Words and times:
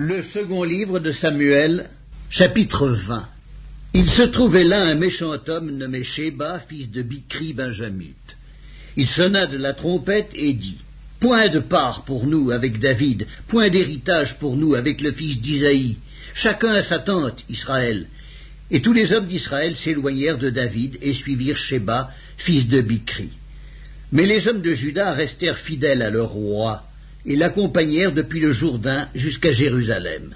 Le 0.00 0.22
second 0.22 0.62
livre 0.62 1.00
de 1.00 1.10
Samuel, 1.10 1.90
chapitre 2.30 2.86
20. 2.86 3.28
Il 3.94 4.08
se 4.08 4.22
trouvait 4.22 4.62
là 4.62 4.80
un 4.80 4.94
méchant 4.94 5.34
homme 5.48 5.76
nommé 5.76 6.04
Sheba, 6.04 6.60
fils 6.60 6.88
de 6.88 7.02
Bikri 7.02 7.52
benjamite. 7.52 8.36
Il 8.96 9.08
sonna 9.08 9.46
de 9.48 9.56
la 9.56 9.72
trompette 9.72 10.30
et 10.36 10.52
dit 10.52 10.78
Point 11.18 11.48
de 11.48 11.58
part 11.58 12.04
pour 12.04 12.28
nous 12.28 12.52
avec 12.52 12.78
David, 12.78 13.26
point 13.48 13.70
d'héritage 13.70 14.38
pour 14.38 14.56
nous 14.56 14.76
avec 14.76 15.00
le 15.00 15.10
fils 15.10 15.40
d'Isaïe. 15.40 15.96
Chacun 16.32 16.74
à 16.74 16.82
sa 16.82 17.00
tente, 17.00 17.42
Israël. 17.48 18.06
Et 18.70 18.80
tous 18.80 18.92
les 18.92 19.12
hommes 19.12 19.26
d'Israël 19.26 19.74
s'éloignèrent 19.74 20.38
de 20.38 20.50
David 20.50 20.96
et 21.02 21.12
suivirent 21.12 21.56
Sheba, 21.56 22.12
fils 22.36 22.68
de 22.68 22.82
Bikri. 22.82 23.30
Mais 24.12 24.26
les 24.26 24.46
hommes 24.46 24.62
de 24.62 24.74
Juda 24.74 25.10
restèrent 25.10 25.58
fidèles 25.58 26.02
à 26.02 26.10
leur 26.10 26.28
roi 26.28 26.87
et 27.26 27.36
l'accompagnèrent 27.36 28.12
depuis 28.12 28.40
le 28.40 28.52
Jourdain 28.52 29.08
jusqu'à 29.14 29.52
Jérusalem. 29.52 30.34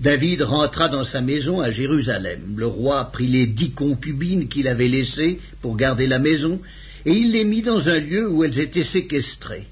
David 0.00 0.42
rentra 0.42 0.88
dans 0.88 1.04
sa 1.04 1.20
maison 1.20 1.60
à 1.60 1.70
Jérusalem. 1.70 2.54
Le 2.56 2.66
roi 2.66 3.10
prit 3.12 3.26
les 3.26 3.46
dix 3.46 3.70
concubines 3.70 4.48
qu'il 4.48 4.68
avait 4.68 4.88
laissées 4.88 5.40
pour 5.62 5.76
garder 5.76 6.06
la 6.06 6.18
maison, 6.18 6.60
et 7.06 7.12
il 7.12 7.32
les 7.32 7.44
mit 7.44 7.62
dans 7.62 7.88
un 7.88 7.98
lieu 7.98 8.28
où 8.28 8.44
elles 8.44 8.58
étaient 8.58 8.82
séquestrées. 8.82 9.66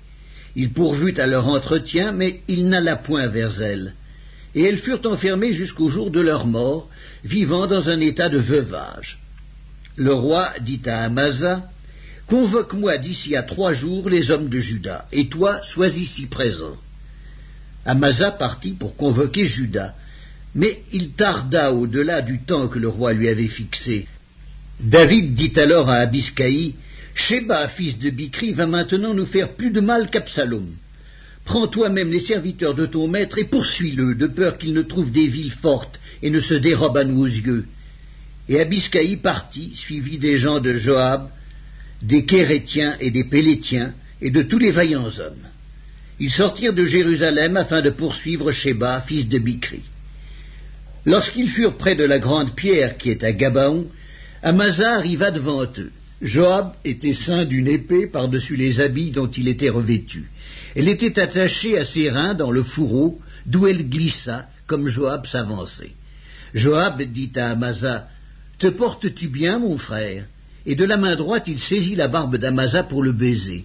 Il 0.54 0.70
pourvut 0.70 1.18
à 1.18 1.26
leur 1.26 1.48
entretien, 1.48 2.12
mais 2.12 2.40
il 2.46 2.68
n'alla 2.68 2.96
point 2.96 3.26
vers 3.26 3.62
elles. 3.62 3.94
Et 4.54 4.62
elles 4.62 4.78
furent 4.78 5.06
enfermées 5.06 5.52
jusqu'au 5.52 5.88
jour 5.88 6.10
de 6.10 6.20
leur 6.20 6.46
mort, 6.46 6.88
vivant 7.24 7.66
dans 7.66 7.88
un 7.88 8.00
état 8.00 8.28
de 8.28 8.38
veuvage. 8.38 9.18
Le 9.96 10.12
roi 10.12 10.52
dit 10.60 10.82
à 10.86 11.04
Amasa, 11.04 11.68
Convoque-moi 12.32 12.96
d'ici 12.96 13.36
à 13.36 13.42
trois 13.42 13.74
jours 13.74 14.08
les 14.08 14.30
hommes 14.30 14.48
de 14.48 14.58
Juda, 14.58 15.06
et 15.12 15.28
toi 15.28 15.60
sois 15.62 15.88
ici 15.88 16.24
présent. 16.24 16.78
Amasa 17.84 18.30
partit 18.30 18.72
pour 18.72 18.96
convoquer 18.96 19.44
Juda, 19.44 19.94
mais 20.54 20.80
il 20.94 21.10
tarda 21.10 21.74
au-delà 21.74 22.22
du 22.22 22.40
temps 22.40 22.68
que 22.68 22.78
le 22.78 22.88
roi 22.88 23.12
lui 23.12 23.28
avait 23.28 23.48
fixé. 23.48 24.06
David 24.80 25.34
dit 25.34 25.52
alors 25.56 25.90
à 25.90 25.96
Abiscaï, 25.96 26.76
Sheba, 27.14 27.68
fils 27.68 27.98
de 27.98 28.08
Bikri, 28.08 28.54
va 28.54 28.66
maintenant 28.66 29.12
nous 29.12 29.26
faire 29.26 29.52
plus 29.52 29.70
de 29.70 29.82
mal 29.82 30.08
qu'Absalom. 30.08 30.68
Prends 31.44 31.66
toi-même 31.66 32.10
les 32.10 32.20
serviteurs 32.20 32.74
de 32.74 32.86
ton 32.86 33.08
maître 33.08 33.36
et 33.36 33.44
poursuis-le, 33.44 34.14
de 34.14 34.26
peur 34.26 34.56
qu'il 34.56 34.72
ne 34.72 34.80
trouve 34.80 35.12
des 35.12 35.26
villes 35.26 35.52
fortes 35.52 36.00
et 36.22 36.30
ne 36.30 36.40
se 36.40 36.54
dérobe 36.54 36.96
à 36.96 37.04
nos 37.04 37.26
yeux. 37.26 37.66
Et 38.48 38.58
Abiscaï 38.58 39.18
partit, 39.18 39.76
suivi 39.76 40.16
des 40.16 40.38
gens 40.38 40.60
de 40.60 40.76
Joab, 40.76 41.28
des 42.02 42.24
Kérétiens 42.24 42.96
et 43.00 43.10
des 43.10 43.24
Pélétiens, 43.24 43.92
et 44.20 44.30
de 44.30 44.42
tous 44.42 44.58
les 44.58 44.70
vaillants 44.70 45.10
hommes. 45.18 45.46
Ils 46.20 46.30
sortirent 46.30 46.74
de 46.74 46.84
Jérusalem 46.84 47.56
afin 47.56 47.82
de 47.82 47.90
poursuivre 47.90 48.52
Sheba, 48.52 49.00
fils 49.00 49.28
de 49.28 49.38
Bikri. 49.38 49.80
Lorsqu'ils 51.04 51.48
furent 51.48 51.76
près 51.76 51.96
de 51.96 52.04
la 52.04 52.20
grande 52.20 52.54
pierre 52.54 52.96
qui 52.96 53.10
est 53.10 53.24
à 53.24 53.32
Gabaon, 53.32 53.86
Amasa 54.42 54.96
arriva 54.96 55.30
devant 55.30 55.64
eux. 55.64 55.90
Joab 56.20 56.74
était 56.84 57.12
ceint 57.12 57.44
d'une 57.44 57.66
épée 57.66 58.06
par-dessus 58.06 58.54
les 58.54 58.80
habits 58.80 59.10
dont 59.10 59.28
il 59.28 59.48
était 59.48 59.70
revêtu. 59.70 60.30
Elle 60.76 60.88
était 60.88 61.18
attachée 61.18 61.76
à 61.76 61.84
ses 61.84 62.08
reins 62.10 62.34
dans 62.34 62.52
le 62.52 62.62
fourreau, 62.62 63.20
d'où 63.44 63.66
elle 63.66 63.88
glissa, 63.88 64.46
comme 64.68 64.86
Joab 64.86 65.26
s'avançait. 65.26 65.90
Joab 66.54 67.02
dit 67.02 67.32
à 67.34 67.50
Amasa, 67.50 68.08
Te 68.60 68.68
portes-tu 68.68 69.26
bien, 69.26 69.58
mon 69.58 69.78
frère? 69.78 70.24
Et 70.66 70.74
de 70.74 70.84
la 70.84 70.96
main 70.96 71.16
droite 71.16 71.48
il 71.48 71.58
saisit 71.58 71.96
la 71.96 72.08
barbe 72.08 72.36
d'Amasa 72.36 72.82
pour 72.82 73.02
le 73.02 73.12
baiser. 73.12 73.64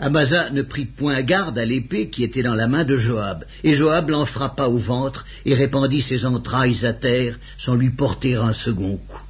Amasa 0.00 0.50
ne 0.50 0.62
prit 0.62 0.84
point 0.84 1.22
garde 1.22 1.58
à 1.58 1.64
l'épée 1.64 2.08
qui 2.08 2.22
était 2.22 2.42
dans 2.42 2.54
la 2.54 2.68
main 2.68 2.84
de 2.84 2.98
Joab, 2.98 3.44
et 3.64 3.74
Joab 3.74 4.10
l'en 4.10 4.26
frappa 4.26 4.66
au 4.66 4.78
ventre 4.78 5.26
et 5.44 5.54
répandit 5.54 6.02
ses 6.02 6.24
entrailles 6.24 6.84
à 6.86 6.92
terre 6.92 7.38
sans 7.58 7.74
lui 7.74 7.90
porter 7.90 8.36
un 8.36 8.52
second 8.52 8.96
coup. 8.96 9.22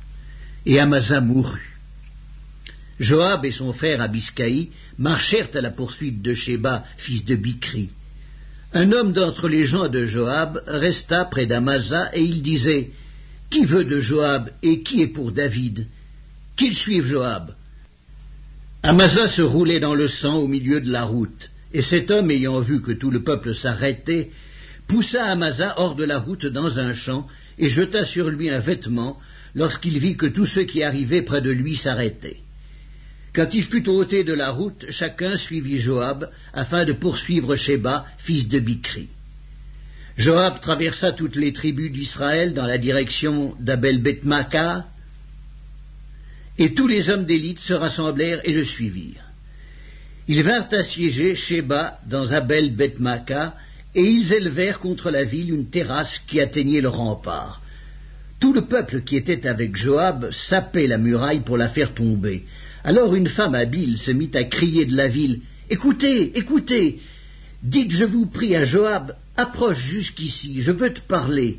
Et 0.67 0.79
Amasa 0.79 1.21
mourut. 1.21 1.77
Joab 3.01 3.47
et 3.47 3.53
son 3.53 3.73
frère 3.73 4.03
Abiscaï 4.03 4.71
marchèrent 4.99 5.51
à 5.55 5.61
la 5.61 5.71
poursuite 5.71 6.21
de 6.21 6.35
Sheba, 6.35 6.85
fils 6.97 7.25
de 7.25 7.37
Bikri. 7.37 7.91
Un 8.75 8.93
homme 8.93 9.13
d'entre 9.13 9.49
les 9.49 9.65
gens 9.65 9.89
de 9.89 10.05
Joab 10.05 10.63
resta 10.67 11.25
près 11.25 11.47
d'Amasa 11.47 12.11
et 12.15 12.23
il 12.23 12.43
disait 12.43 12.91
Qui 13.49 13.65
veut 13.65 13.85
de 13.85 14.01
Joab 14.01 14.51
et 14.63 14.83
qui 14.83 15.01
est 15.01 15.09
pour 15.09 15.33
David? 15.33 15.87
Qu'il 16.59 16.75
suive 16.75 17.07
Joab. 17.07 17.55
Amasa 18.83 19.29
se 19.29 19.43
roulait 19.43 19.81
dans 19.81 19.95
le 19.95 20.09
sang 20.09 20.37
au 20.37 20.49
milieu 20.49 20.81
de 20.81 20.91
la 20.91 21.05
route, 21.05 21.51
et 21.73 21.83
cet 21.83 22.11
homme, 22.11 22.31
ayant 22.31 22.61
vu 22.61 22.83
que 22.83 22.93
tout 22.93 23.11
le 23.11 23.23
peuple 23.23 23.55
s'arrêtait, 23.55 24.31
poussa 24.89 25.25
Amasa 25.27 25.75
hors 25.79 25.95
de 25.95 26.05
la 26.05 26.19
route 26.19 26.47
dans 26.47 26.81
un 26.81 26.95
champ 26.95 27.27
et 27.59 27.69
jeta 27.69 28.05
sur 28.05 28.29
lui 28.29 28.51
un 28.51 28.59
vêtement 28.59 29.19
lorsqu'il 29.55 29.99
vit 29.99 30.17
que 30.17 30.27
tous 30.27 30.47
ceux 30.47 30.65
qui 30.65 30.83
arrivaient 30.83 31.23
près 31.23 31.41
de 31.41 31.51
lui 31.51 31.77
s'arrêtaient. 31.77 32.41
Quand 33.35 33.55
il 33.55 33.65
fut 33.65 33.89
ôté 33.89 34.25
de 34.25 34.33
la 34.33 34.51
route, 34.51 34.87
chacun 34.91 35.37
suivit 35.37 35.79
Joab 35.79 36.29
afin 36.53 36.85
de 36.85 36.93
poursuivre 36.93 37.55
Sheba, 37.55 38.07
fils 38.19 38.49
de 38.49 38.59
Bikri. 38.59 39.09
Joab 40.17 40.61
traversa 40.61 41.13
toutes 41.13 41.37
les 41.37 41.53
tribus 41.53 41.93
d'Israël 41.93 42.53
dans 42.53 42.67
la 42.67 42.79
direction 42.79 43.55
d'Abel 43.61 44.03
Bethmaca, 44.03 44.87
et 46.59 46.75
tous 46.75 46.89
les 46.89 47.09
hommes 47.09 47.25
d'élite 47.25 47.61
se 47.61 47.73
rassemblèrent 47.73 48.41
et 48.45 48.53
le 48.53 48.65
suivirent. 48.65 49.25
Ils 50.27 50.43
vinrent 50.43 50.69
assiéger 50.73 51.35
Sheba 51.35 51.99
dans 52.07 52.33
Abel 52.33 52.75
Bethmaca, 52.75 53.55
et 53.95 54.03
ils 54.03 54.33
élevèrent 54.33 54.81
contre 54.81 55.11
la 55.11 55.25
ville 55.25 55.51
une 55.51 55.71
terrasse 55.71 56.19
qui 56.27 56.41
atteignait 56.41 56.83
le 56.83 56.89
rempart. 56.89 57.63
Tout 58.39 58.53
le 58.53 58.63
peuple 58.63 59.01
qui 59.03 59.17
était 59.17 59.47
avec 59.47 59.77
Joab 59.77 60.31
sapait 60.31 60.87
la 60.87 60.99
muraille 60.99 61.41
pour 61.41 61.57
la 61.57 61.69
faire 61.69 61.95
tomber. 61.95 62.45
Alors 62.85 63.15
une 63.15 63.27
femme 63.27 63.55
habile 63.55 63.99
se 63.99 64.11
mit 64.11 64.31
à 64.35 64.45
crier 64.45 64.85
de 64.85 64.97
la 64.97 65.09
ville 65.09 65.41
Écoutez, 65.71 66.39
écoutez 66.39 67.01
Dites, 67.63 67.91
je 67.91 68.05
vous 68.05 68.27
prie, 68.27 68.55
à 68.55 68.65
Joab, 68.65 69.17
approche 69.37 69.81
jusqu'ici, 69.81 70.63
je 70.63 70.71
veux 70.71 70.93
te 70.93 71.01
parler. 71.01 71.59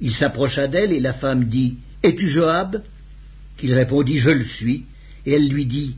Il 0.00 0.14
s'approcha 0.14 0.68
d'elle, 0.68 0.92
et 0.92 1.00
la 1.00 1.12
femme 1.12 1.44
dit 1.44 1.76
Es-tu 2.02 2.30
Joab? 2.30 2.82
Il 3.62 3.74
répondit 3.74 4.18
Je 4.18 4.30
le 4.30 4.44
suis. 4.44 4.84
Et 5.26 5.32
elle 5.32 5.48
lui 5.48 5.66
dit 5.66 5.94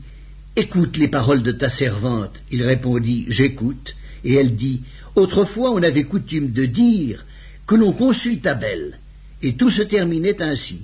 Écoute 0.55 0.97
les 0.97 1.07
paroles 1.07 1.43
de 1.43 1.51
ta 1.51 1.69
servante. 1.69 2.41
Il 2.51 2.63
répondit 2.63 3.25
J'écoute. 3.29 3.95
Et 4.23 4.35
elle 4.35 4.55
dit 4.55 4.81
Autrefois 5.15 5.71
on 5.71 5.83
avait 5.83 6.03
coutume 6.03 6.51
de 6.51 6.65
dire 6.65 7.25
que 7.67 7.75
l'on 7.75 7.93
consulte 7.93 8.45
Abel. 8.45 8.99
Et 9.41 9.53
tout 9.53 9.69
se 9.69 9.81
terminait 9.81 10.41
ainsi. 10.41 10.81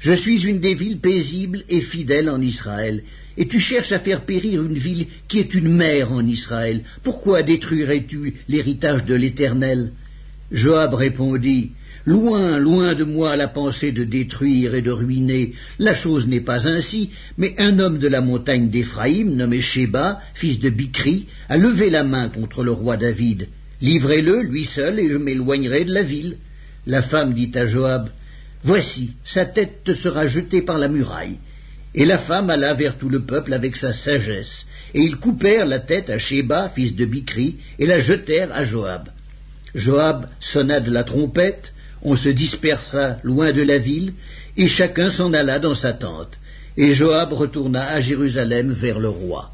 Je 0.00 0.14
suis 0.14 0.46
une 0.46 0.60
des 0.60 0.74
villes 0.74 0.98
paisibles 0.98 1.62
et 1.68 1.80
fidèles 1.80 2.30
en 2.30 2.40
Israël, 2.40 3.02
et 3.36 3.46
tu 3.46 3.60
cherches 3.60 3.92
à 3.92 4.00
faire 4.00 4.24
périr 4.24 4.62
une 4.62 4.78
ville 4.78 5.06
qui 5.28 5.38
est 5.38 5.52
une 5.52 5.68
mère 5.68 6.10
en 6.10 6.26
Israël. 6.26 6.82
Pourquoi 7.02 7.42
détruirais-tu 7.42 8.34
l'héritage 8.48 9.04
de 9.04 9.14
l'Éternel? 9.14 9.92
Joab 10.50 10.94
répondit 10.94 11.72
Loin, 12.06 12.58
loin 12.58 12.94
de 12.94 13.04
moi 13.04 13.36
la 13.36 13.48
pensée 13.48 13.92
de 13.92 14.04
détruire 14.04 14.74
et 14.74 14.80
de 14.80 14.90
ruiner. 14.90 15.54
La 15.78 15.94
chose 15.94 16.26
n'est 16.26 16.40
pas 16.40 16.66
ainsi, 16.66 17.10
mais 17.36 17.54
un 17.58 17.78
homme 17.78 17.98
de 17.98 18.08
la 18.08 18.22
montagne 18.22 18.70
d'Éphraïm, 18.70 19.34
nommé 19.34 19.60
Sheba, 19.60 20.20
fils 20.34 20.60
de 20.60 20.70
Bikri, 20.70 21.26
a 21.48 21.58
levé 21.58 21.90
la 21.90 22.04
main 22.04 22.30
contre 22.30 22.64
le 22.64 22.72
roi 22.72 22.96
David. 22.96 23.48
Livrez-le, 23.82 24.42
lui 24.42 24.64
seul, 24.64 24.98
et 24.98 25.10
je 25.10 25.18
m'éloignerai 25.18 25.84
de 25.84 25.92
la 25.92 26.02
ville. 26.02 26.38
La 26.86 27.02
femme 27.02 27.34
dit 27.34 27.52
à 27.54 27.66
Joab, 27.66 28.08
Voici, 28.62 29.12
sa 29.24 29.44
tête 29.44 29.84
te 29.84 29.92
sera 29.92 30.26
jetée 30.26 30.62
par 30.62 30.78
la 30.78 30.88
muraille. 30.88 31.36
Et 31.94 32.04
la 32.04 32.18
femme 32.18 32.50
alla 32.50 32.72
vers 32.74 32.96
tout 32.96 33.08
le 33.08 33.20
peuple 33.20 33.52
avec 33.52 33.76
sa 33.76 33.92
sagesse, 33.92 34.66
et 34.94 35.00
ils 35.00 35.16
coupèrent 35.16 35.66
la 35.66 35.80
tête 35.80 36.08
à 36.08 36.18
Sheba, 36.18 36.70
fils 36.74 36.94
de 36.94 37.04
Bikri, 37.04 37.56
et 37.78 37.86
la 37.86 38.00
jetèrent 38.00 38.52
à 38.52 38.64
Joab. 38.64 39.08
Joab 39.74 40.28
sonna 40.40 40.80
de 40.80 40.90
la 40.90 41.04
trompette, 41.04 41.72
on 42.02 42.16
se 42.16 42.28
dispersa 42.28 43.18
loin 43.22 43.52
de 43.52 43.62
la 43.62 43.78
ville, 43.78 44.14
et 44.56 44.68
chacun 44.68 45.10
s'en 45.10 45.32
alla 45.32 45.58
dans 45.58 45.74
sa 45.74 45.92
tente, 45.92 46.38
et 46.76 46.94
Joab 46.94 47.32
retourna 47.32 47.88
à 47.88 48.00
Jérusalem 48.00 48.72
vers 48.72 48.98
le 48.98 49.08
roi. 49.08 49.50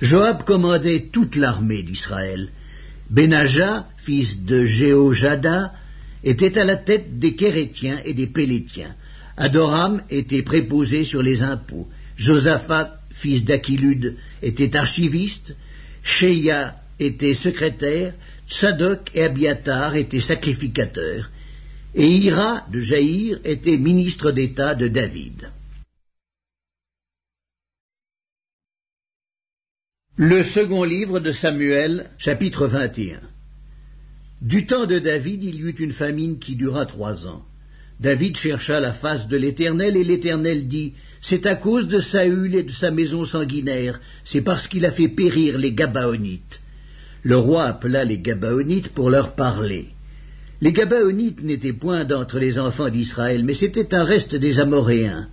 Joab 0.00 0.44
commandait 0.44 1.08
toute 1.12 1.36
l'armée 1.36 1.82
d'Israël. 1.82 2.48
Benaja, 3.10 3.86
fils 3.98 4.42
de 4.44 4.64
Jéhojada, 4.64 5.72
était 6.24 6.58
à 6.58 6.64
la 6.64 6.76
tête 6.76 7.18
des 7.18 7.34
Kérétiens 7.34 7.98
et 8.04 8.14
des 8.14 8.26
Pélétiens. 8.26 8.94
Adoram 9.36 10.02
était 10.10 10.42
préposé 10.42 11.04
sur 11.04 11.22
les 11.22 11.42
impôts. 11.42 11.88
Josaphat, 12.16 13.00
fils 13.10 13.44
d'Achilude, 13.44 14.16
était 14.42 14.76
archiviste. 14.76 15.56
Sheia 16.02 16.76
était 16.98 17.34
secrétaire. 17.34 18.14
Tsadok 18.48 19.10
et 19.14 19.24
Abiatar 19.24 19.96
étaient 19.96 20.20
sacrificateurs, 20.20 21.30
et 21.94 22.06
Ira 22.06 22.66
de 22.72 22.80
Jaïr 22.80 23.38
était 23.44 23.76
ministre 23.76 24.32
d'État 24.32 24.74
de 24.74 24.88
David. 24.88 25.50
Le 30.16 30.42
second 30.42 30.84
livre 30.84 31.20
de 31.20 31.32
Samuel, 31.32 32.10
chapitre 32.18 32.66
21. 32.66 33.20
Du 34.40 34.66
temps 34.66 34.86
de 34.86 34.98
David, 34.98 35.44
il 35.44 35.56
y 35.56 35.60
eut 35.60 35.76
une 35.78 35.92
famine 35.92 36.38
qui 36.38 36.56
dura 36.56 36.86
trois 36.86 37.26
ans. 37.26 37.44
David 38.00 38.36
chercha 38.36 38.80
la 38.80 38.92
face 38.92 39.28
de 39.28 39.36
l'Éternel, 39.36 39.96
et 39.96 40.04
l'Éternel 40.04 40.68
dit, 40.68 40.94
C'est 41.20 41.46
à 41.46 41.54
cause 41.54 41.88
de 41.88 42.00
Saül 42.00 42.54
et 42.54 42.62
de 42.62 42.72
sa 42.72 42.90
maison 42.90 43.24
sanguinaire, 43.24 44.00
c'est 44.24 44.40
parce 44.40 44.66
qu'il 44.66 44.86
a 44.86 44.92
fait 44.92 45.08
périr 45.08 45.58
les 45.58 45.72
Gabaonites. 45.72 46.60
Le 47.22 47.36
roi 47.36 47.64
appela 47.64 48.04
les 48.04 48.18
Gabaonites 48.18 48.88
pour 48.88 49.10
leur 49.10 49.34
parler. 49.34 49.90
Les 50.62 50.72
Gabaonites 50.72 51.42
n'étaient 51.42 51.72
point 51.72 52.04
d'entre 52.04 52.38
les 52.38 52.56
enfants 52.56 52.88
d'Israël, 52.88 53.42
mais 53.44 53.52
c'était 53.52 53.92
un 53.96 54.04
reste 54.04 54.36
des 54.36 54.60
Amoréens. 54.60 55.26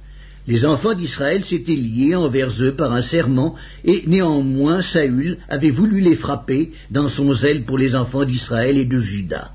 Les 0.47 0.65
enfants 0.65 0.95
d'Israël 0.95 1.45
s'étaient 1.45 1.75
liés 1.75 2.15
envers 2.15 2.49
eux 2.63 2.73
par 2.73 2.93
un 2.93 3.03
serment, 3.03 3.55
et 3.85 4.05
néanmoins 4.07 4.81
Saül 4.81 5.37
avait 5.47 5.69
voulu 5.69 6.01
les 6.01 6.15
frapper 6.15 6.71
dans 6.89 7.09
son 7.09 7.31
zèle 7.31 7.63
pour 7.63 7.77
les 7.77 7.93
enfants 7.95 8.25
d'Israël 8.25 8.79
et 8.79 8.85
de 8.85 8.97
Juda. 8.97 9.51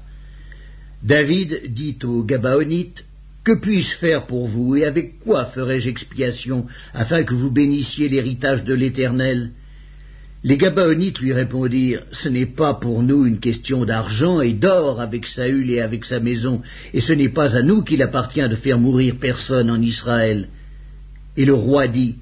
David 1.02 1.74
dit 1.74 1.98
aux 2.04 2.22
Gabaonites, 2.22 3.04
Que 3.42 3.58
puis-je 3.60 3.96
faire 3.96 4.26
pour 4.26 4.46
vous, 4.46 4.76
et 4.76 4.84
avec 4.84 5.18
quoi 5.18 5.46
ferai-je 5.46 5.88
expiation, 5.88 6.68
afin 6.92 7.24
que 7.24 7.34
vous 7.34 7.50
bénissiez 7.50 8.08
l'héritage 8.08 8.62
de 8.62 8.74
l'Éternel? 8.74 9.50
Les 10.46 10.58
Gabaonites 10.58 11.20
lui 11.20 11.32
répondirent, 11.32 12.02
Ce 12.12 12.28
n'est 12.28 12.44
pas 12.44 12.74
pour 12.74 13.02
nous 13.02 13.24
une 13.24 13.40
question 13.40 13.86
d'argent 13.86 14.42
et 14.42 14.52
d'or 14.52 15.00
avec 15.00 15.24
Saül 15.24 15.70
et 15.70 15.80
avec 15.80 16.04
sa 16.04 16.20
maison, 16.20 16.60
et 16.92 17.00
ce 17.00 17.14
n'est 17.14 17.30
pas 17.30 17.56
à 17.56 17.62
nous 17.62 17.80
qu'il 17.80 18.02
appartient 18.02 18.46
de 18.46 18.54
faire 18.54 18.78
mourir 18.78 19.14
personne 19.18 19.70
en 19.70 19.80
Israël. 19.80 20.48
Et 21.38 21.46
le 21.46 21.54
roi 21.54 21.88
dit, 21.88 22.16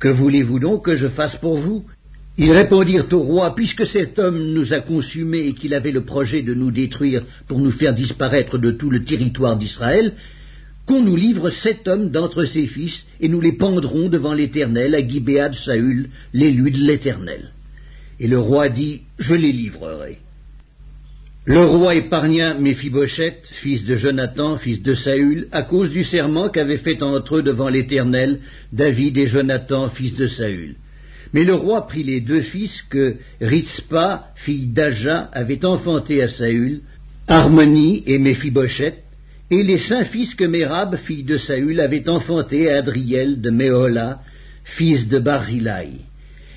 Que 0.00 0.08
voulez-vous 0.08 0.58
donc 0.58 0.86
que 0.86 0.96
je 0.96 1.06
fasse 1.06 1.36
pour 1.36 1.56
vous? 1.56 1.84
Ils 2.36 2.50
répondirent 2.50 3.06
au 3.12 3.20
roi, 3.20 3.54
puisque 3.54 3.86
cet 3.86 4.18
homme 4.18 4.54
nous 4.54 4.72
a 4.72 4.80
consumés 4.80 5.46
et 5.46 5.52
qu'il 5.52 5.72
avait 5.72 5.92
le 5.92 6.04
projet 6.04 6.42
de 6.42 6.54
nous 6.54 6.72
détruire 6.72 7.22
pour 7.46 7.60
nous 7.60 7.70
faire 7.70 7.94
disparaître 7.94 8.58
de 8.58 8.72
tout 8.72 8.90
le 8.90 9.04
territoire 9.04 9.56
d'Israël, 9.56 10.14
qu'on 10.84 11.04
nous 11.04 11.14
livre 11.14 11.50
sept 11.50 11.86
hommes 11.86 12.10
d'entre 12.10 12.44
ses 12.44 12.66
fils, 12.66 13.06
et 13.20 13.28
nous 13.28 13.40
les 13.40 13.52
pendrons 13.52 14.08
devant 14.08 14.34
l'Éternel 14.34 14.96
à 14.96 15.08
Gibéa 15.08 15.48
de 15.50 15.54
Saül, 15.54 16.08
l'élu 16.32 16.72
de 16.72 16.78
l'Éternel. 16.78 17.52
Et 18.20 18.26
le 18.26 18.38
roi 18.38 18.68
dit, 18.68 19.02
Je 19.18 19.34
les 19.34 19.52
livrerai. 19.52 20.18
Le 21.44 21.64
roi 21.64 21.94
épargna 21.94 22.52
Méphibosheth, 22.52 23.48
fils 23.50 23.86
de 23.86 23.96
Jonathan, 23.96 24.58
fils 24.58 24.82
de 24.82 24.92
Saül, 24.92 25.48
à 25.50 25.62
cause 25.62 25.90
du 25.90 26.04
serment 26.04 26.50
qu'avaient 26.50 26.76
fait 26.76 27.02
entre 27.02 27.36
eux 27.36 27.42
devant 27.42 27.70
l'Éternel 27.70 28.40
David 28.70 29.16
et 29.16 29.26
Jonathan, 29.26 29.88
fils 29.88 30.14
de 30.14 30.26
Saül. 30.26 30.76
Mais 31.32 31.44
le 31.44 31.54
roi 31.54 31.86
prit 31.86 32.02
les 32.02 32.20
deux 32.20 32.42
fils 32.42 32.82
que 32.82 33.16
Ritzpa, 33.40 34.26
fille 34.34 34.66
d'Aja, 34.66 35.30
avait 35.32 35.64
enfantés 35.64 36.22
à 36.22 36.28
Saül, 36.28 36.82
Harmonie 37.26 38.02
et 38.06 38.18
Méphibosheth, 38.18 38.98
et 39.50 39.62
les 39.62 39.78
cinq 39.78 40.04
fils 40.04 40.34
que 40.34 40.44
Mérab, 40.44 40.96
fille 40.96 41.24
de 41.24 41.38
Saül, 41.38 41.80
avait 41.80 42.10
enfantés 42.10 42.70
à 42.70 42.76
Adriel 42.76 43.40
de 43.40 43.48
Méhola, 43.48 44.20
fils 44.64 45.08
de 45.08 45.18
Barzilai. 45.18 45.88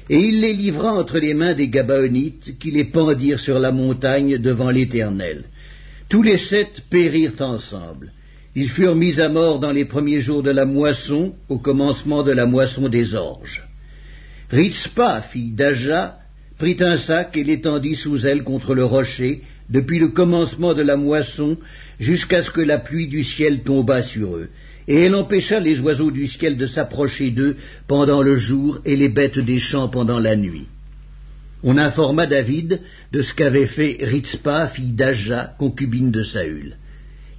Et 0.09 0.19
il 0.19 0.41
les 0.41 0.53
livra 0.53 0.93
entre 0.93 1.19
les 1.19 1.33
mains 1.33 1.53
des 1.53 1.69
Gabaonites, 1.69 2.57
qui 2.59 2.71
les 2.71 2.85
pendirent 2.85 3.39
sur 3.39 3.59
la 3.59 3.71
montagne 3.71 4.37
devant 4.37 4.69
l'Éternel. 4.69 5.45
Tous 6.09 6.23
les 6.23 6.37
sept 6.37 6.81
périrent 6.89 7.39
ensemble. 7.39 8.11
Ils 8.55 8.69
furent 8.69 8.95
mis 8.95 9.21
à 9.21 9.29
mort 9.29 9.59
dans 9.59 9.71
les 9.71 9.85
premiers 9.85 10.19
jours 10.19 10.43
de 10.43 10.51
la 10.51 10.65
moisson, 10.65 11.33
au 11.47 11.57
commencement 11.57 12.23
de 12.23 12.31
la 12.31 12.45
moisson 12.45 12.89
des 12.89 13.15
orges. 13.15 13.63
Ritzpa, 14.49 15.21
fille 15.21 15.51
d'Aja, 15.51 16.17
prit 16.57 16.77
un 16.81 16.97
sac 16.97 17.37
et 17.37 17.43
l'étendit 17.43 17.95
sous 17.95 18.27
elle 18.27 18.43
contre 18.43 18.75
le 18.75 18.83
rocher, 18.83 19.41
depuis 19.69 19.99
le 19.99 20.09
commencement 20.09 20.73
de 20.73 20.83
la 20.83 20.97
moisson 20.97 21.57
jusqu'à 21.99 22.41
ce 22.41 22.51
que 22.51 22.59
la 22.59 22.77
pluie 22.77 23.07
du 23.07 23.23
ciel 23.23 23.63
tombât 23.63 24.01
sur 24.01 24.35
eux. 24.35 24.49
Et 24.91 25.05
elle 25.05 25.15
empêcha 25.15 25.61
les 25.61 25.79
oiseaux 25.79 26.11
du 26.11 26.27
ciel 26.27 26.57
de 26.57 26.65
s'approcher 26.65 27.31
d'eux 27.31 27.55
pendant 27.87 28.21
le 28.21 28.35
jour 28.35 28.79
et 28.83 28.97
les 28.97 29.07
bêtes 29.07 29.39
des 29.39 29.57
champs 29.57 29.87
pendant 29.87 30.19
la 30.19 30.35
nuit. 30.35 30.67
On 31.63 31.77
informa 31.77 32.27
David 32.27 32.81
de 33.13 33.21
ce 33.21 33.33
qu'avait 33.33 33.67
fait 33.67 33.99
Ritzpa, 34.01 34.67
fille 34.67 34.91
d'Aja, 34.91 35.55
concubine 35.57 36.11
de 36.11 36.23
Saül. 36.23 36.75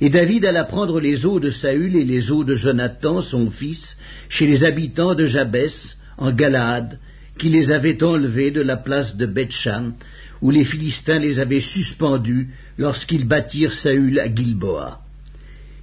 Et 0.00 0.08
David 0.08 0.46
alla 0.46 0.64
prendre 0.64 0.98
les 0.98 1.26
eaux 1.26 1.40
de 1.40 1.50
Saül 1.50 1.94
et 1.94 2.04
les 2.04 2.30
eaux 2.30 2.42
de 2.42 2.54
Jonathan, 2.54 3.20
son 3.20 3.50
fils, 3.50 3.98
chez 4.30 4.46
les 4.46 4.64
habitants 4.64 5.14
de 5.14 5.26
Jabès, 5.26 5.98
en 6.16 6.32
Galaad, 6.32 6.98
qui 7.36 7.50
les 7.50 7.70
avait 7.70 8.02
enlevés 8.02 8.50
de 8.50 8.62
la 8.62 8.78
place 8.78 9.18
de 9.18 9.26
Bethshan, 9.26 9.92
où 10.40 10.50
les 10.50 10.64
Philistins 10.64 11.18
les 11.18 11.38
avaient 11.38 11.60
suspendus 11.60 12.48
lorsqu'ils 12.78 13.28
battirent 13.28 13.74
Saül 13.74 14.18
à 14.20 14.34
Gilboa. 14.34 15.01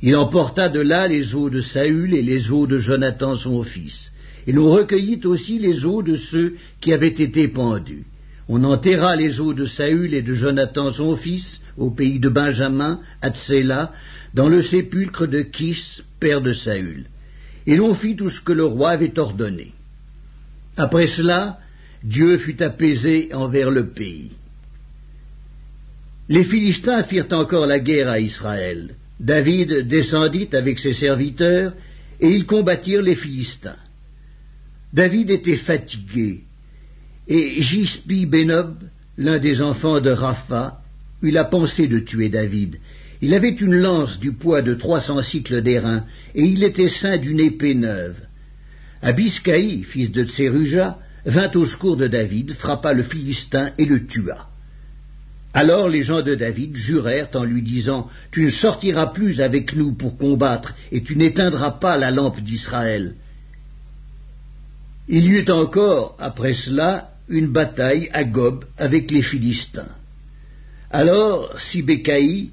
Il 0.02 0.16
emporta 0.16 0.70
de 0.70 0.80
là 0.80 1.08
les 1.08 1.36
eaux 1.36 1.50
de 1.50 1.62
Saül 1.62 2.14
et 2.14 2.22
les 2.22 2.52
eaux 2.52 2.68
de 2.68 2.80
Jonathan 2.80 3.36
son 3.36 3.64
fils, 3.64 4.12
et 4.48 4.54
l'on 4.54 4.72
recueillit 4.72 5.26
aussi 5.26 5.60
les 5.60 5.86
eaux 5.86 6.02
de 6.02 6.16
ceux 6.16 6.56
qui 6.80 6.94
avaient 6.94 7.08
été 7.08 7.48
pendus. 7.50 8.06
On 8.48 8.64
enterra 8.64 9.16
les 9.16 9.40
eaux 9.40 9.54
de 9.54 9.66
Saül 9.66 10.14
et 10.14 10.22
de 10.22 10.34
Jonathan 10.34 10.92
son 10.92 11.16
fils 11.16 11.62
au 11.78 11.92
pays 11.92 12.20
de 12.20 12.30
Benjamin, 12.30 13.00
à 13.22 13.30
Tsela, 13.30 13.94
dans 14.34 14.48
le 14.48 14.62
sépulcre 14.62 15.28
de 15.28 15.42
Kis, 15.42 16.02
père 16.20 16.42
de 16.42 16.54
Saül. 16.54 17.06
Et 17.68 17.76
l'on 17.76 17.94
fit 17.94 18.16
tout 18.16 18.30
ce 18.30 18.42
que 18.42 18.54
le 18.54 18.66
roi 18.66 18.92
avait 18.92 19.20
ordonné. 19.20 19.74
Après 20.78 21.08
cela, 21.08 21.60
Dieu 22.04 22.38
fut 22.38 22.62
apaisé 22.64 23.34
envers 23.34 23.70
le 23.70 23.88
pays. 23.88 24.32
Les 26.30 26.44
Philistins 26.44 27.04
firent 27.04 27.32
encore 27.32 27.66
la 27.66 27.80
guerre 27.80 28.10
à 28.10 28.20
Israël. 28.20 28.96
David 29.20 29.88
descendit 29.88 30.50
avec 30.54 30.80
ses 30.80 30.94
serviteurs, 30.94 31.74
et 32.20 32.30
ils 32.30 32.46
combattirent 32.46 33.02
les 33.02 33.16
Philistins. 33.16 33.78
David 34.94 35.30
était 35.30 35.58
fatigué, 35.58 36.44
et 37.28 37.62
Gispi 37.62 38.26
Benob, 38.26 38.76
l'un 39.18 39.38
des 39.38 39.62
enfants 39.62 40.00
de 40.00 40.10
Rapha, 40.10 40.82
eut 41.22 41.32
la 41.32 41.46
pensée 41.46 41.88
de 41.88 42.00
tuer 42.00 42.30
David. 42.30 42.78
Il 43.22 43.34
avait 43.34 43.50
une 43.50 43.76
lance 43.76 44.20
du 44.20 44.32
poids 44.32 44.62
de 44.62 44.74
trois 44.74 45.02
cents 45.02 45.22
cycles 45.22 45.62
d'airain, 45.62 46.06
et 46.34 46.44
il 46.44 46.64
était 46.64 46.90
ceint 46.90 47.18
d'une 47.18 47.40
épée 47.40 47.76
neuve. 47.76 48.16
Abiscaï, 49.02 49.84
fils 49.84 50.12
de 50.12 50.24
Tseruja, 50.24 50.98
vint 51.26 51.52
au 51.56 51.66
secours 51.66 51.98
de 51.98 52.08
David, 52.08 52.54
frappa 52.54 52.94
le 52.94 53.04
Philistin 53.04 53.72
et 53.78 53.86
le 53.86 54.06
tua. 54.06 54.50
Alors 55.54 55.90
les 55.90 56.04
gens 56.04 56.22
de 56.22 56.36
David 56.36 56.76
jurèrent 56.76 57.30
en 57.34 57.44
lui 57.44 57.62
disant 57.62 58.10
Tu 58.32 58.46
ne 58.46 58.52
sortiras 58.52 59.08
plus 59.08 59.42
avec 59.42 59.76
nous 59.76 59.94
pour 59.94 60.18
combattre, 60.18 60.76
et 60.92 61.02
tu 61.02 61.16
n'éteindras 61.16 61.72
pas 61.72 61.98
la 61.98 62.12
lampe 62.12 62.40
d'Israël. 62.42 63.16
Il 65.08 65.26
y 65.26 65.30
eut 65.30 65.50
encore, 65.50 66.16
après 66.20 66.54
cela, 66.54 67.16
une 67.30 67.48
bataille 67.48 68.10
à 68.14 68.24
Gob 68.24 68.66
avec 68.78 69.10
les 69.10 69.24
Philistins. 69.24 69.90
Alors 70.92 71.60
Sibécaï, 71.60 72.52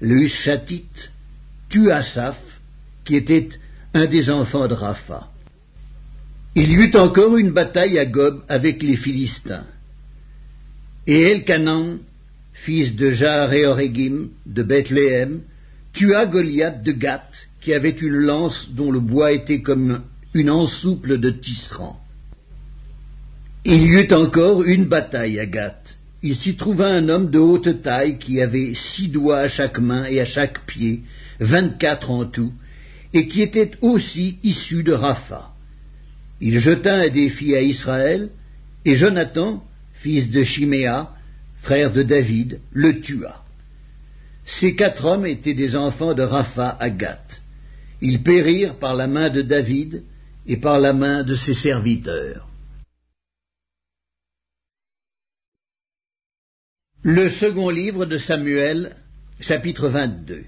le 0.00 0.22
Hushatite, 0.22 1.10
tua 1.70 2.02
Saf, 2.02 2.38
qui 3.04 3.16
était 3.16 3.48
un 3.94 4.04
des 4.04 4.28
enfants 4.30 4.68
de 4.68 4.74
Rapha. 4.74 5.28
Il 6.54 6.70
y 6.70 6.74
eut 6.74 6.96
encore 6.96 7.38
une 7.38 7.52
bataille 7.52 7.98
à 7.98 8.04
Gob 8.04 8.42
avec 8.48 8.82
les 8.82 8.96
Philistins. 8.96 9.64
Et 11.06 11.22
Elkanan, 11.22 11.98
fils 12.64 12.96
de 12.96 13.10
Jaharéoregim 13.10 14.28
de 14.46 14.62
Bethléem, 14.62 15.40
tua 15.92 16.26
Goliath 16.26 16.82
de 16.82 16.92
Gath, 16.92 17.48
qui 17.60 17.72
avait 17.72 17.90
une 17.90 18.16
lance 18.16 18.70
dont 18.70 18.90
le 18.90 19.00
bois 19.00 19.32
était 19.32 19.62
comme 19.62 20.02
une 20.34 20.50
ensouple 20.50 21.18
de 21.18 21.30
tisserand. 21.30 21.98
Il 23.64 23.82
y 23.82 23.88
eut 23.88 24.12
encore 24.12 24.64
une 24.64 24.86
bataille 24.86 25.38
à 25.38 25.46
Gath. 25.46 25.98
Il 26.22 26.34
s'y 26.34 26.56
trouva 26.56 26.88
un 26.88 27.08
homme 27.08 27.30
de 27.30 27.38
haute 27.38 27.82
taille 27.82 28.18
qui 28.18 28.40
avait 28.40 28.74
six 28.74 29.08
doigts 29.08 29.40
à 29.40 29.48
chaque 29.48 29.78
main 29.78 30.04
et 30.04 30.20
à 30.20 30.24
chaque 30.24 30.66
pied, 30.66 31.02
vingt-quatre 31.38 32.10
en 32.10 32.24
tout, 32.24 32.52
et 33.14 33.28
qui 33.28 33.40
était 33.40 33.70
aussi 33.80 34.38
issu 34.42 34.82
de 34.82 34.92
Rapha. 34.92 35.52
Il 36.40 36.58
jeta 36.58 36.94
un 36.94 37.08
défi 37.08 37.54
à 37.54 37.62
Israël, 37.62 38.30
et 38.84 38.94
Jonathan, 38.94 39.62
fils 39.94 40.30
de 40.30 40.42
Chiméa, 40.42 41.12
frère 41.62 41.92
de 41.92 42.02
David, 42.02 42.60
le 42.72 43.00
tua. 43.00 43.44
Ces 44.44 44.74
quatre 44.74 45.04
hommes 45.04 45.26
étaient 45.26 45.54
des 45.54 45.76
enfants 45.76 46.14
de 46.14 46.22
Rapha 46.22 46.76
à. 46.80 46.88
Ils 48.00 48.22
périrent 48.22 48.78
par 48.78 48.94
la 48.94 49.06
main 49.06 49.28
de 49.28 49.42
David 49.42 50.02
et 50.46 50.56
par 50.56 50.80
la 50.80 50.92
main 50.92 51.22
de 51.22 51.34
ses 51.34 51.54
serviteurs. 51.54 52.48
Le 57.02 57.28
second 57.28 57.68
livre 57.70 58.06
de 58.06 58.18
Samuel, 58.18 58.96
chapitre 59.40 59.88
22. 59.88 60.44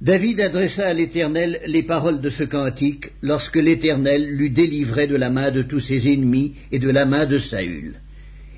David 0.00 0.40
adressa 0.40 0.86
à 0.86 0.94
l'Éternel 0.94 1.60
les 1.66 1.82
paroles 1.82 2.22
de 2.22 2.30
ce 2.30 2.42
cantique 2.44 3.10
lorsque 3.20 3.56
l'Éternel 3.56 4.34
l'eut 4.34 4.50
délivré 4.50 5.06
de 5.06 5.16
la 5.16 5.28
main 5.28 5.50
de 5.50 5.62
tous 5.62 5.80
ses 5.80 6.10
ennemis 6.10 6.54
et 6.72 6.78
de 6.78 6.88
la 6.88 7.04
main 7.04 7.26
de 7.26 7.38
Saül. 7.38 7.96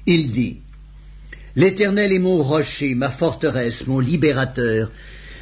Il 0.07 0.31
dit 0.31 0.61
L'Éternel 1.55 2.13
est 2.13 2.19
mon 2.19 2.43
rocher, 2.43 2.95
ma 2.95 3.11
forteresse, 3.11 3.87
mon 3.87 3.99
libérateur. 3.99 4.91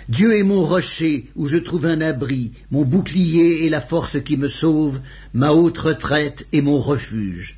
Dieu 0.09 0.37
est 0.37 0.43
mon 0.43 0.65
rocher 0.65 1.27
où 1.37 1.47
je 1.47 1.59
trouve 1.59 1.87
un 1.87 2.01
abri, 2.01 2.51
mon 2.73 2.85
bouclier 2.85 3.65
et 3.65 3.69
la 3.69 3.81
force 3.81 4.21
qui 4.25 4.37
me 4.37 4.49
sauve, 4.49 4.99
ma 5.33 5.53
haute 5.53 5.79
retraite 5.79 6.47
et 6.53 6.63
mon 6.63 6.79
refuge. 6.79 7.57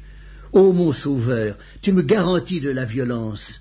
Ô 0.53 0.75
mon 0.75 0.93
Sauveur, 0.93 1.57
tu 1.81 1.93
me 1.93 2.03
garantis 2.03 2.61
de 2.61 2.69
la 2.69 2.85
violence. 2.85 3.61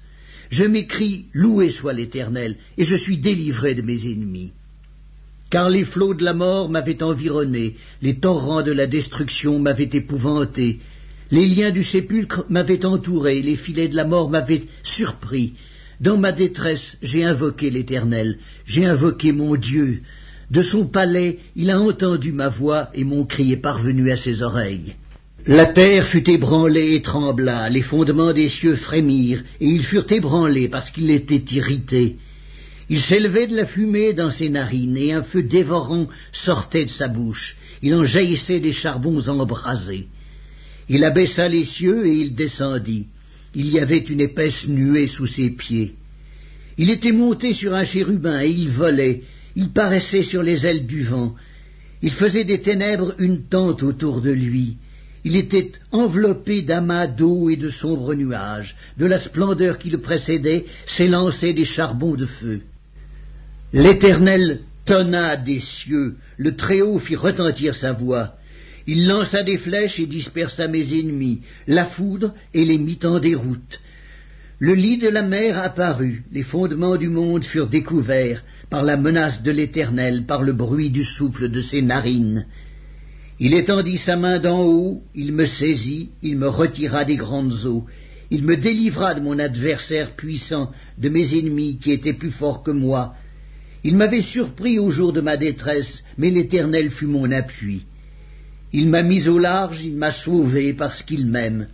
Je 0.50 0.65
m'écris 0.65 1.27
Loué 1.31 1.69
soit 1.69 1.93
l'Éternel, 1.93 2.57
et 2.77 2.83
je 2.83 2.98
suis 2.98 3.17
délivré 3.17 3.74
de 3.74 3.81
mes 3.81 4.12
ennemis. 4.12 4.51
Car 5.50 5.69
les 5.69 5.86
flots 5.86 6.13
de 6.13 6.25
la 6.25 6.33
mort 6.33 6.67
m'avaient 6.69 7.01
environné, 7.01 7.77
les 8.01 8.19
torrents 8.19 8.62
de 8.62 8.74
la 8.74 8.88
destruction 8.88 9.60
m'avaient 9.60 9.89
épouvanté, 9.93 10.81
les 11.31 11.47
liens 11.47 11.71
du 11.71 11.83
sépulcre 11.83 12.45
m'avaient 12.50 12.85
entouré, 12.85 13.41
les 13.41 13.55
filets 13.55 13.88
de 13.88 13.95
la 13.95 14.03
mort 14.03 14.29
m'avaient 14.29 14.63
surpris. 14.83 15.53
Dans 16.01 16.17
ma 16.17 16.33
détresse, 16.33 16.97
j'ai 17.01 17.23
invoqué 17.23 17.69
l'Éternel, 17.69 18.38
j'ai 18.65 18.85
invoqué 18.85 19.31
mon 19.31 19.55
Dieu. 19.55 20.01
De 20.50 20.61
son 20.61 20.85
palais, 20.85 21.39
il 21.55 21.71
a 21.71 21.79
entendu 21.79 22.33
ma 22.33 22.50
voix, 22.50 22.89
et 22.93 23.05
mon 23.05 23.23
cri 23.23 23.53
est 23.53 23.57
parvenu 23.57 24.11
à 24.11 24.17
ses 24.17 24.41
oreilles. 24.41 24.95
La 25.47 25.65
terre 25.65 26.05
fut 26.05 26.29
ébranlée 26.29 26.95
et 26.95 27.01
trembla, 27.01 27.69
les 27.69 27.81
fondements 27.81 28.33
des 28.33 28.50
cieux 28.50 28.75
frémirent, 28.75 29.43
et 29.61 29.67
ils 29.67 29.83
furent 29.83 30.11
ébranlés 30.11 30.67
parce 30.67 30.91
qu'il 30.91 31.09
était 31.09 31.55
irrité. 31.55 32.17
Il 32.89 33.00
s'élevait 33.00 33.47
de 33.47 33.55
la 33.55 33.65
fumée 33.65 34.11
dans 34.11 34.31
ses 34.31 34.50
narines, 34.50 34.97
et 34.97 35.13
un 35.13 35.23
feu 35.23 35.43
dévorant 35.43 36.07
sortait 36.33 36.85
de 36.85 36.89
sa 36.89 37.07
bouche. 37.07 37.55
Il 37.81 37.95
en 37.95 38.03
jaillissait 38.03 38.59
des 38.59 38.73
charbons 38.73 39.29
embrasés. 39.29 40.07
Il 40.93 41.05
abaissa 41.05 41.48
les 41.48 41.63
cieux 41.63 42.05
et 42.05 42.13
il 42.13 42.36
descendit. 42.36 43.05
Il 43.55 43.69
y 43.69 43.79
avait 43.79 44.05
une 44.13 44.19
épaisse 44.19 44.67
nuée 44.67 45.07
sous 45.07 45.25
ses 45.25 45.50
pieds. 45.50 45.95
Il 46.77 46.89
était 46.89 47.13
monté 47.13 47.53
sur 47.53 47.74
un 47.74 47.86
chérubin 47.86 48.41
et 48.41 48.50
il 48.50 48.71
volait. 48.71 49.24
Il 49.55 49.69
paraissait 49.69 50.21
sur 50.21 50.43
les 50.43 50.67
ailes 50.67 50.86
du 50.86 51.03
vent. 51.03 51.33
Il 52.01 52.12
faisait 52.12 52.43
des 52.43 52.60
ténèbres 52.60 53.15
une 53.19 53.43
tente 53.43 53.83
autour 53.83 54.19
de 54.19 54.31
lui. 54.31 54.75
Il 55.24 55.38
était 55.38 55.71
enveloppé 55.93 56.62
d'amas 56.62 57.07
d'eau 57.07 57.50
et 57.50 57.55
de 57.55 57.69
sombres 57.69 58.13
nuages. 58.13 58.75
De 58.98 59.05
la 59.05 59.17
splendeur 59.17 59.77
qui 59.77 59.91
le 59.91 60.01
précédait 60.01 60.65
s'élançaient 60.88 61.53
des 61.53 61.63
charbons 61.63 62.15
de 62.15 62.25
feu. 62.25 62.63
L'Éternel 63.71 64.60
tonna 64.86 65.38
des 65.38 65.62
cieux, 65.62 66.17
le 66.36 66.57
Très-Haut 66.57 67.00
fit 67.00 67.15
retentir 67.15 67.75
sa 67.75 67.93
voix. 67.93 68.36
Il 68.88 69.07
lança 69.07 69.43
des 69.43 69.57
flèches 69.57 70.00
et 70.00 70.05
dispersa 70.05 70.67
mes 70.67 71.00
ennemis, 71.00 71.41
la 71.67 71.85
foudre 71.85 72.33
et 72.53 72.65
les 72.65 72.77
mit 72.77 73.00
en 73.03 73.19
déroute. 73.19 73.79
Le 74.59 74.73
lit 74.73 74.97
de 74.97 75.09
la 75.09 75.23
mer 75.23 75.57
apparut, 75.57 76.23
les 76.31 76.43
fondements 76.43 76.97
du 76.97 77.09
monde 77.09 77.43
furent 77.43 77.67
découverts 77.67 78.43
par 78.69 78.83
la 78.83 78.97
menace 78.97 79.43
de 79.43 79.51
l'Éternel, 79.51 80.25
par 80.25 80.43
le 80.43 80.53
bruit 80.53 80.89
du 80.91 81.03
souffle 81.03 81.50
de 81.50 81.61
ses 81.61 81.81
narines. 81.81 82.45
Il 83.39 83.55
étendit 83.55 83.97
sa 83.97 84.17
main 84.17 84.39
d'en 84.39 84.63
haut, 84.63 85.03
il 85.15 85.33
me 85.33 85.45
saisit, 85.45 86.11
il 86.21 86.38
me 86.38 86.47
retira 86.47 87.05
des 87.05 87.15
grandes 87.15 87.65
eaux, 87.65 87.85
il 88.29 88.43
me 88.43 88.55
délivra 88.55 89.15
de 89.15 89.19
mon 89.19 89.39
adversaire 89.39 90.15
puissant, 90.15 90.71
de 90.97 91.09
mes 91.09 91.38
ennemis 91.38 91.79
qui 91.79 91.91
étaient 91.91 92.13
plus 92.13 92.31
forts 92.31 92.61
que 92.61 92.71
moi. 92.71 93.15
Il 93.83 93.97
m'avait 93.97 94.21
surpris 94.21 94.77
au 94.77 94.91
jour 94.91 95.11
de 95.11 95.21
ma 95.21 95.38
détresse, 95.38 96.03
mais 96.17 96.29
l'Éternel 96.29 96.91
fut 96.91 97.07
mon 97.07 97.31
appui. 97.31 97.85
Il 98.74 98.90
m'a 98.90 99.04
mis 99.04 99.28
au 99.28 99.38
large, 99.38 99.84
il 99.84 99.96
m'a 99.96 100.12
sauvé 100.12 100.74
parce 100.74 101.04
qu'il 101.04 101.25
m'aime. 101.25 101.68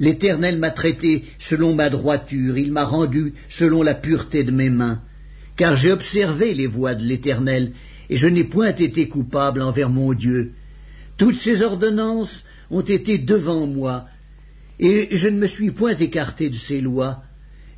L'Éternel 0.00 0.58
m'a 0.58 0.70
traité 0.70 1.24
selon 1.38 1.74
ma 1.74 1.88
droiture, 1.88 2.58
il 2.58 2.72
m'a 2.72 2.84
rendu 2.84 3.34
selon 3.48 3.82
la 3.82 3.94
pureté 3.94 4.42
de 4.42 4.50
mes 4.50 4.70
mains. 4.70 5.00
Car 5.56 5.76
j'ai 5.76 5.92
observé 5.92 6.52
les 6.54 6.66
voies 6.66 6.96
de 6.96 7.04
l'Éternel, 7.04 7.72
et 8.10 8.16
je 8.16 8.26
n'ai 8.26 8.44
point 8.44 8.74
été 8.74 9.08
coupable 9.08 9.62
envers 9.62 9.90
mon 9.90 10.12
Dieu. 10.12 10.52
Toutes 11.16 11.36
ses 11.36 11.62
ordonnances 11.62 12.44
ont 12.70 12.80
été 12.80 13.18
devant 13.18 13.66
moi, 13.68 14.06
et 14.80 15.08
je 15.12 15.28
ne 15.28 15.38
me 15.38 15.46
suis 15.46 15.70
point 15.70 15.94
écarté 15.94 16.50
de 16.50 16.56
ses 16.56 16.80
lois. 16.80 17.22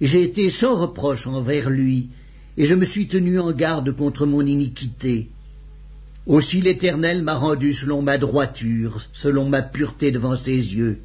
J'ai 0.01 0.23
été 0.23 0.49
sans 0.51 0.75
reproche 0.75 1.27
envers 1.27 1.69
lui, 1.69 2.09
et 2.57 2.65
je 2.65 2.75
me 2.75 2.87
suis 2.87 3.09
tenu 3.09 3.39
en 3.39 3.53
garde 3.53 3.93
contre 3.93 4.25
mon 4.25 4.41
iniquité. 4.41 5.29
Aussi 6.26 6.61
l'Éternel 6.61 7.23
m'a 7.23 7.35
rendu 7.35 7.73
selon 7.73 8.02
ma 8.02 8.18
droiture, 8.18 9.00
selon 9.12 9.49
ma 9.49 9.62
pureté 9.62 10.11
devant 10.11 10.37
ses 10.37 10.56
yeux. 10.56 10.99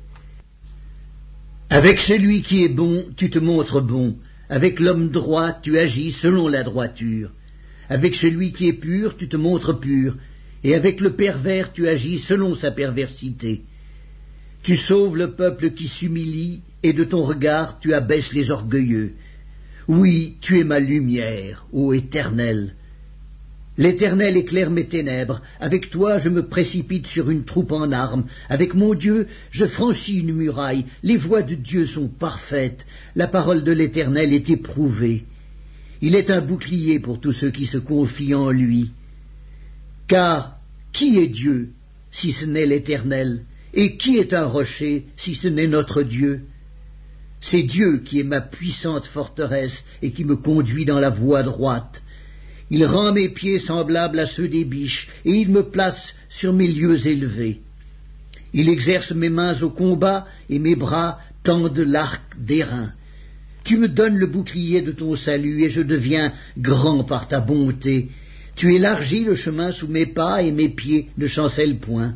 Avec 1.70 2.00
celui 2.00 2.42
qui 2.42 2.64
est 2.64 2.70
bon, 2.74 3.06
tu 3.16 3.30
te 3.30 3.38
montres 3.38 3.82
bon, 3.82 4.18
avec 4.50 4.80
l'homme 4.80 5.10
droit, 5.10 5.54
tu 5.54 5.78
agis 5.78 6.12
selon 6.12 6.48
la 6.48 6.64
droiture. 6.64 7.30
Avec 7.88 8.16
celui 8.16 8.52
qui 8.52 8.68
est 8.68 8.74
pur, 8.74 9.16
tu 9.16 9.30
te 9.30 9.38
montres 9.38 9.80
pur, 9.80 10.18
et 10.64 10.74
avec 10.74 11.00
le 11.00 11.16
pervers, 11.16 11.72
tu 11.72 11.88
agis 11.88 12.18
selon 12.18 12.56
sa 12.56 12.72
perversité. 12.72 13.62
Tu 14.64 14.76
sauves 14.76 15.18
le 15.18 15.36
peuple 15.36 15.72
qui 15.72 15.88
s'humilie, 15.88 16.62
et 16.82 16.94
de 16.94 17.04
ton 17.04 17.22
regard 17.22 17.80
tu 17.80 17.94
abaisses 17.94 18.34
les 18.34 18.50
orgueilleux. 18.50 19.14
Oui, 19.88 20.38
tu 20.42 20.60
es 20.60 20.64
ma 20.64 20.80
lumière, 20.80 21.68
ô 21.72 21.94
Éternel, 21.94 22.76
L'Éternel 23.78 24.36
éclaire 24.36 24.70
mes 24.70 24.86
ténèbres, 24.86 25.42
avec 25.60 25.90
toi 25.90 26.18
je 26.18 26.30
me 26.30 26.48
précipite 26.48 27.08
sur 27.08 27.30
une 27.30 27.46
troupe 27.46 27.72
en 27.72 27.92
armes, 27.92 28.26
avec 28.50 28.74
mon 28.74 28.94
Dieu 28.94 29.28
je 29.50 29.66
franchis 29.66 30.20
une 30.20 30.34
muraille, 30.34 30.86
les 31.04 31.18
voies 31.18 31.42
de 31.42 31.56
Dieu 31.56 31.86
sont 31.86 32.10
parfaites, 32.10 32.86
la 33.16 33.28
parole 33.28 33.64
de 33.64 33.72
l'Éternel 33.72 34.34
est 34.34 34.50
éprouvée. 34.50 35.24
Il 36.02 36.16
est 36.16 36.32
un 36.32 36.42
bouclier 36.42 37.00
pour 37.00 37.20
tous 37.20 37.32
ceux 37.32 37.52
qui 37.52 37.66
se 37.66 37.78
confient 37.78 38.36
en 38.36 38.50
lui. 38.50 38.92
Car 40.08 40.58
qui 40.92 41.20
est 41.20 41.28
Dieu 41.28 41.70
si 42.12 42.34
ce 42.34 42.46
n'est 42.46 42.66
l'Éternel? 42.66 43.46
Et 43.74 43.96
qui 43.96 44.18
est 44.18 44.34
un 44.34 44.46
rocher 44.46 45.06
si 45.16 45.36
ce 45.36 45.48
n'est 45.48 45.68
notre 45.68 46.04
Dieu? 46.04 46.42
C'est 47.40 47.64
Dieu 47.64 48.00
qui 48.00 48.20
est 48.20 48.26
ma 48.26 48.42
puissante 48.42 49.06
forteresse 49.06 49.84
et 50.02 50.12
qui 50.12 50.26
me 50.26 50.36
conduit 50.36 50.86
dans 50.86 51.00
la 51.00 51.10
voie 51.10 51.44
droite. 51.44 52.02
Il 52.74 52.86
rend 52.86 53.12
mes 53.12 53.28
pieds 53.28 53.60
semblables 53.60 54.18
à 54.18 54.26
ceux 54.26 54.48
des 54.48 54.64
biches, 54.64 55.10
et 55.26 55.34
il 55.34 55.50
me 55.50 55.64
place 55.64 56.16
sur 56.30 56.54
mes 56.54 56.70
lieux 56.70 57.06
élevés. 57.06 57.60
Il 58.54 58.70
exerce 58.70 59.12
mes 59.12 59.30
mains 59.30 59.62
au 59.62 59.70
combat, 59.70 60.26
et 60.50 60.58
mes 60.58 60.76
bras 60.76 61.20
tendent 61.44 61.78
l'arc 61.78 62.22
d'airain. 62.40 62.94
Tu 63.66 63.76
me 63.78 63.90
donnes 63.90 64.16
le 64.16 64.26
bouclier 64.26 64.82
de 64.82 64.94
ton 64.94 65.18
salut, 65.18 65.64
et 65.64 65.70
je 65.70 65.82
deviens 65.82 66.32
grand 66.58 67.04
par 67.04 67.28
ta 67.28 67.42
bonté. 67.42 68.10
Tu 68.56 68.74
élargis 68.74 69.26
le 69.26 69.36
chemin 69.36 69.74
sous 69.74 69.90
mes 69.90 70.06
pas, 70.06 70.42
et 70.42 70.54
mes 70.54 70.70
pieds 70.70 71.10
ne 71.18 71.28
chancellent 71.28 71.80
point. 71.80 72.16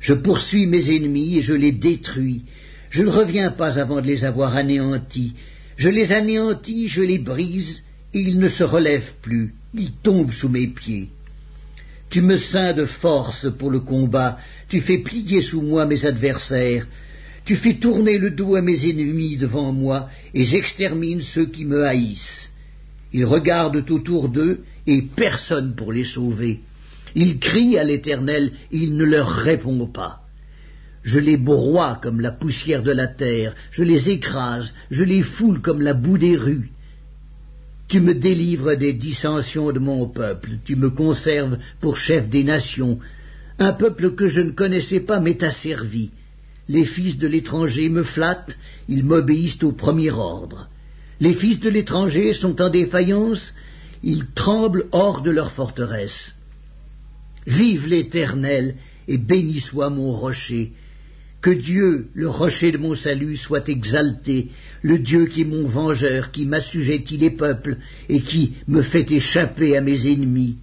Je 0.00 0.14
poursuis 0.14 0.66
mes 0.66 0.90
ennemis, 0.92 1.38
et 1.38 1.42
je 1.42 1.54
les 1.54 1.72
détruis. 1.72 2.42
Je 2.90 3.04
ne 3.04 3.10
reviens 3.10 3.52
pas 3.52 3.78
avant 3.78 4.00
de 4.00 4.08
les 4.08 4.24
avoir 4.24 4.56
anéantis. 4.56 5.34
Je 5.76 5.88
les 5.88 6.10
anéantis, 6.10 6.88
je 6.88 7.02
les 7.02 7.18
brise, 7.18 7.82
il 8.18 8.38
ne 8.38 8.48
se 8.48 8.64
relève 8.64 9.12
plus, 9.20 9.54
il 9.74 9.92
tombe 9.92 10.32
sous 10.32 10.48
mes 10.48 10.68
pieds. 10.68 11.10
Tu 12.08 12.22
me 12.22 12.38
ceins 12.38 12.72
de 12.72 12.86
force 12.86 13.46
pour 13.58 13.70
le 13.70 13.80
combat, 13.80 14.38
tu 14.70 14.80
fais 14.80 14.98
plier 14.98 15.42
sous 15.42 15.60
moi 15.60 15.84
mes 15.84 16.06
adversaires, 16.06 16.86
tu 17.44 17.56
fais 17.56 17.74
tourner 17.74 18.16
le 18.16 18.30
dos 18.30 18.56
à 18.56 18.62
mes 18.62 18.88
ennemis 18.88 19.36
devant 19.36 19.70
moi, 19.70 20.08
et 20.32 20.44
j'extermine 20.44 21.20
ceux 21.20 21.44
qui 21.44 21.66
me 21.66 21.84
haïssent. 21.84 22.50
Ils 23.12 23.26
regardent 23.26 23.84
autour 23.90 24.30
d'eux, 24.30 24.64
et 24.86 25.02
personne 25.02 25.74
pour 25.74 25.92
les 25.92 26.04
sauver. 26.04 26.60
Ils 27.14 27.38
crient 27.38 27.76
à 27.76 27.84
l'Éternel, 27.84 28.52
il 28.72 28.96
ne 28.96 29.04
leur 29.04 29.28
répond 29.28 29.86
pas. 29.86 30.22
Je 31.02 31.18
les 31.18 31.36
broie 31.36 32.00
comme 32.02 32.20
la 32.20 32.32
poussière 32.32 32.82
de 32.82 32.92
la 32.92 33.08
terre, 33.08 33.54
je 33.70 33.82
les 33.82 34.08
écrase, 34.08 34.74
je 34.90 35.04
les 35.04 35.22
foule 35.22 35.60
comme 35.60 35.82
la 35.82 35.92
boue 35.92 36.18
des 36.18 36.36
rues. 36.36 36.70
Tu 37.88 38.00
me 38.00 38.14
délivres 38.14 38.74
des 38.74 38.92
dissensions 38.92 39.70
de 39.72 39.78
mon 39.78 40.08
peuple, 40.08 40.58
tu 40.64 40.74
me 40.76 40.90
conserves 40.90 41.58
pour 41.80 41.96
chef 41.96 42.28
des 42.28 42.42
nations. 42.42 42.98
Un 43.58 43.72
peuple 43.72 44.14
que 44.14 44.28
je 44.28 44.40
ne 44.40 44.50
connaissais 44.50 45.00
pas 45.00 45.20
m'est 45.20 45.42
asservi. 45.42 46.10
Les 46.68 46.84
fils 46.84 47.16
de 47.16 47.28
l'étranger 47.28 47.88
me 47.88 48.02
flattent, 48.02 48.56
ils 48.88 49.04
m'obéissent 49.04 49.62
au 49.62 49.72
premier 49.72 50.10
ordre. 50.10 50.68
Les 51.20 51.32
fils 51.32 51.60
de 51.60 51.70
l'étranger 51.70 52.32
sont 52.32 52.60
en 52.60 52.70
défaillance, 52.70 53.54
ils 54.02 54.26
tremblent 54.34 54.86
hors 54.90 55.22
de 55.22 55.30
leur 55.30 55.52
forteresse. 55.52 56.34
Vive 57.46 57.86
l'Éternel, 57.86 58.74
et 59.08 59.18
béni 59.18 59.60
soit 59.60 59.90
mon 59.90 60.10
rocher, 60.10 60.72
que 61.46 61.52
Dieu, 61.52 62.08
le 62.12 62.28
rocher 62.28 62.72
de 62.72 62.76
mon 62.76 62.96
salut, 62.96 63.36
soit 63.36 63.68
exalté, 63.68 64.50
le 64.82 64.98
Dieu 64.98 65.26
qui 65.26 65.42
est 65.42 65.44
mon 65.44 65.68
vengeur, 65.68 66.32
qui 66.32 66.44
m'assujettit 66.44 67.18
les 67.18 67.30
peuples 67.30 67.76
et 68.08 68.20
qui 68.20 68.54
me 68.66 68.82
fait 68.82 69.08
échapper 69.12 69.76
à 69.76 69.80
mes 69.80 70.10
ennemis. 70.10 70.56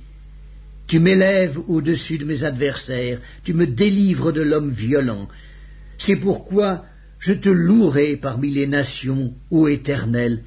Tu 0.88 1.00
m'élèves 1.00 1.58
au-dessus 1.70 2.18
de 2.18 2.26
mes 2.26 2.44
adversaires, 2.44 3.22
tu 3.46 3.54
me 3.54 3.66
délivres 3.66 4.34
de 4.34 4.42
l'homme 4.42 4.72
violent. 4.72 5.30
C'est 5.98 6.18
pourquoi 6.18 6.84
Je 7.18 7.32
te 7.32 7.48
louerai 7.48 8.18
parmi 8.18 8.50
les 8.50 8.68
nations, 8.68 9.34
ô 9.52 9.70
Éternel, 9.70 10.42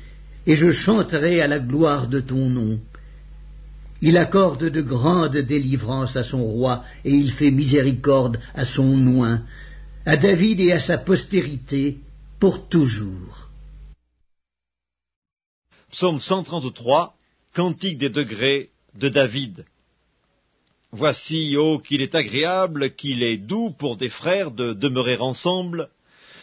et 0.47 0.55
je 0.55 0.71
chanterai 0.71 1.41
à 1.41 1.47
la 1.47 1.61
gloire 1.61 2.09
de 2.09 2.21
ton 2.21 2.51
nom. 2.51 2.79
Il 4.03 4.19
accorde 4.19 4.69
de 4.69 4.83
grandes 4.83 5.39
délivrances 5.39 6.15
à 6.15 6.23
son 6.23 6.45
roi, 6.45 6.85
et 7.07 7.15
il 7.15 7.31
fait 7.31 7.51
miséricorde 7.51 8.39
à 8.55 8.67
son 8.67 9.17
oint, 9.17 9.41
à 10.07 10.17
David 10.17 10.61
et 10.61 10.71
à 10.71 10.79
sa 10.79 10.99
postérité, 10.99 11.99
pour 12.39 12.69
toujours. 12.69 13.49
Psaume 15.91 16.21
133, 16.21 17.17
Cantique 17.53 17.99
des 17.99 18.11
degrés 18.11 18.71
de 18.95 19.09
David. 19.09 19.65
Voici, 20.93 21.57
ô 21.57 21.81
qu'il 21.81 22.03
est 22.03 22.15
agréable, 22.15 22.95
qu'il 22.95 23.25
est 23.25 23.37
doux 23.37 23.71
pour 23.71 23.97
des 23.97 24.09
frères 24.09 24.53
de 24.53 24.75
demeurer 24.75 25.17
ensemble. 25.17 25.91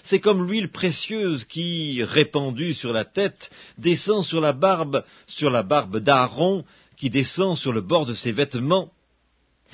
C'est 0.04 0.20
comme 0.20 0.46
l'huile 0.46 0.70
précieuse 0.70 1.46
qui, 1.46 2.04
répandue 2.04 2.74
sur 2.74 2.92
la 2.92 3.06
tête, 3.06 3.50
descend 3.78 4.26
sur 4.26 4.42
la 4.42 4.52
barbe, 4.52 5.06
sur 5.28 5.50
la 5.50 5.64
barbe 5.64 6.00
d'Aaron, 6.00 6.66
qui 6.98 7.10
descend 7.10 7.58
sur 7.58 7.72
le 7.72 7.82
bord 7.82 8.06
de 8.06 8.14
ses 8.14 8.34
vêtements. 8.34 8.92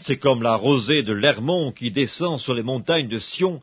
C'est 0.01 0.17
comme 0.17 0.41
la 0.41 0.55
rosée 0.55 1.03
de 1.03 1.13
l'Hermon 1.13 1.71
qui 1.71 1.91
descend 1.91 2.39
sur 2.39 2.53
les 2.53 2.63
montagnes 2.63 3.09
de 3.09 3.19
Sion, 3.19 3.61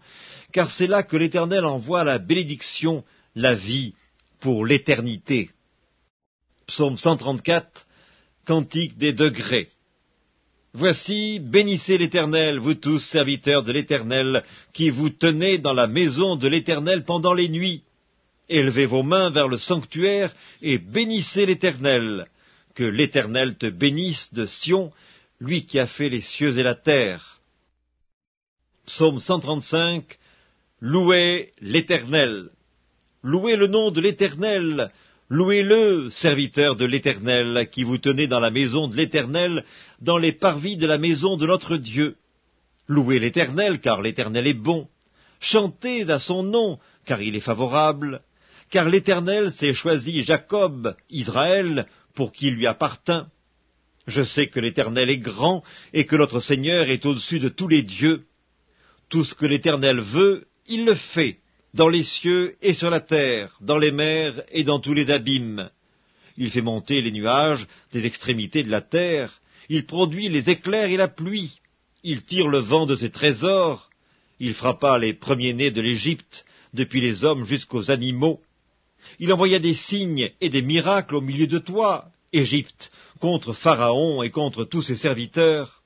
car 0.53 0.71
c'est 0.71 0.87
là 0.87 1.03
que 1.03 1.17
l'Éternel 1.17 1.65
envoie 1.65 2.05
la 2.05 2.19
bénédiction, 2.19 3.05
la 3.35 3.55
vie, 3.55 3.95
pour 4.41 4.67
l'éternité. 4.67 5.51
Psaume 6.67 6.99
134, 6.99 7.87
Cantique 8.45 8.99
des 8.99 9.13
degrés. 9.13 9.69
Voici, 10.73 11.41
bénissez 11.41 11.97
l'Éternel, 11.97 12.59
vous 12.59 12.75
tous 12.75 12.99
serviteurs 12.99 13.63
de 13.63 13.73
l'Éternel, 13.73 14.45
qui 14.75 14.91
vous 14.91 15.09
tenez 15.09 15.59
dans 15.59 15.73
la 15.73 15.87
maison 15.87 16.37
de 16.37 16.49
l'Éternel 16.49 17.05
pendant 17.05 17.33
les 17.33 17.49
nuits. 17.49 17.83
Élevez 18.49 18.87
vos 18.87 19.03
mains 19.03 19.31
vers 19.31 19.49
le 19.49 19.57
sanctuaire 19.57 20.35
et 20.61 20.79
bénissez 20.79 21.47
l'Éternel. 21.47 22.27
Que 22.75 22.85
l'Éternel 22.85 23.57
te 23.57 23.67
bénisse 23.67 24.35
de 24.35 24.45
Sion, 24.45 24.93
lui 25.41 25.67
qui 25.67 25.79
a 25.79 25.87
fait 25.87 26.09
les 26.09 26.21
cieux 26.21 26.59
et 26.59 26.63
la 26.63 26.75
terre. 26.75 27.41
Psaume 28.87 29.21
135 29.21 30.19
Louez 30.81 31.53
l'Éternel. 31.61 32.51
Louez 33.23 33.57
le 33.57 33.67
nom 33.67 33.91
de 33.91 34.01
l'Éternel, 34.01 34.93
Louez-le, 35.29 36.09
serviteurs 36.11 36.77
de 36.77 36.85
l'Éternel, 36.85 37.69
qui 37.73 37.83
vous 37.83 37.99
tenez 37.99 38.29
dans 38.29 38.39
la 38.39 38.51
maison 38.51 38.87
de 38.87 38.95
l'Éternel, 38.95 39.65
dans 40.01 40.19
les 40.19 40.31
parvis 40.31 40.77
de 40.77 40.87
la 40.87 40.99
maison 40.99 41.37
de 41.37 41.47
notre 41.47 41.77
Dieu. 41.77 42.17
Louez 42.87 43.19
l'Éternel, 43.19 43.81
car 43.81 44.03
l'Éternel 44.03 44.47
est 44.47 44.55
bon. 44.55 44.87
Chantez 45.41 46.09
à 46.11 46.21
son 46.21 46.45
nom, 46.45 46.79
car 47.07 47.23
il 47.23 47.35
est 47.35 47.41
favorable. 47.41 48.23
Car 48.71 48.89
l'Éternel 48.89 49.51
s'est 49.51 49.73
choisi 49.73 50.23
Jacob, 50.23 50.95
Israël, 51.11 51.87
pour 52.15 52.31
qui 52.31 52.51
lui 52.51 52.69
appartint. 52.69 53.27
Je 54.07 54.23
sais 54.23 54.47
que 54.47 54.61
l'Éternel 54.61 55.11
est 55.11 55.19
grand, 55.19 55.63
et 55.93 56.07
que 56.07 56.17
notre 56.17 56.41
Seigneur 56.41 56.89
est 56.89 57.05
au-dessus 57.07 57.41
de 57.41 57.49
tous 57.49 57.69
les 57.69 57.83
dieux. 57.83 58.25
Tout 59.09 59.25
ce 59.25 59.35
que 59.35 59.47
l'Éternel 59.47 60.01
veut, 60.01 60.47
il 60.67 60.85
le 60.85 60.95
fait 60.95 61.39
dans 61.75 61.89
les 61.89 62.03
cieux 62.03 62.57
et 62.63 62.73
sur 62.73 62.91
la 62.91 63.01
terre, 63.01 63.57
dans 63.61 63.79
les 63.79 63.91
mers 63.91 64.43
et 64.51 64.65
dans 64.65 64.81
tous 64.81 64.95
les 64.95 65.11
abîmes. 65.11 65.71
Il 66.39 66.51
fait 66.51 66.63
monter 66.63 67.03
les 67.03 67.13
nuages 67.13 67.67
des 67.93 68.07
extrémités 68.07 68.63
de 68.63 68.71
la 68.71 68.81
terre, 68.81 69.41
il 69.69 69.87
produit 69.87 70.29
les 70.29 70.49
éclairs 70.51 70.91
et 70.91 70.97
la 70.97 71.09
pluie, 71.09 71.61
il 72.03 72.23
tire 72.25 72.49
le 72.49 72.59
vent 72.59 72.87
de 72.87 72.97
ses 72.97 73.11
trésors, 73.11 73.91
il 74.39 74.55
frappa 74.55 74.99
les 74.99 75.15
premiers-nés 75.15 75.71
de 75.71 75.81
l'Égypte, 75.81 76.45
depuis 76.73 77.01
les 77.01 77.25
hommes 77.25 77.45
jusqu'aux 77.45 77.91
animaux. 77.91 78.41
Il 79.19 79.33
envoya 79.33 79.59
des 79.59 79.75
signes 79.75 80.31
et 80.41 80.51
des 80.51 80.63
miracles 80.63 81.17
au 81.17 81.21
milieu 81.21 81.47
de 81.47 81.59
toi, 81.59 82.07
Égypte, 82.33 82.91
contre 83.21 83.53
Pharaon 83.53 84.23
et 84.23 84.31
contre 84.31 84.65
tous 84.65 84.83
ses 84.83 84.97
serviteurs. 84.97 85.83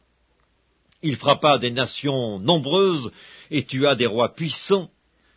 Il 1.02 1.16
frappa 1.16 1.58
des 1.58 1.70
nations 1.70 2.38
nombreuses 2.38 3.10
et 3.50 3.64
tua 3.64 3.94
des 3.94 4.06
rois 4.06 4.34
puissants. 4.34 4.90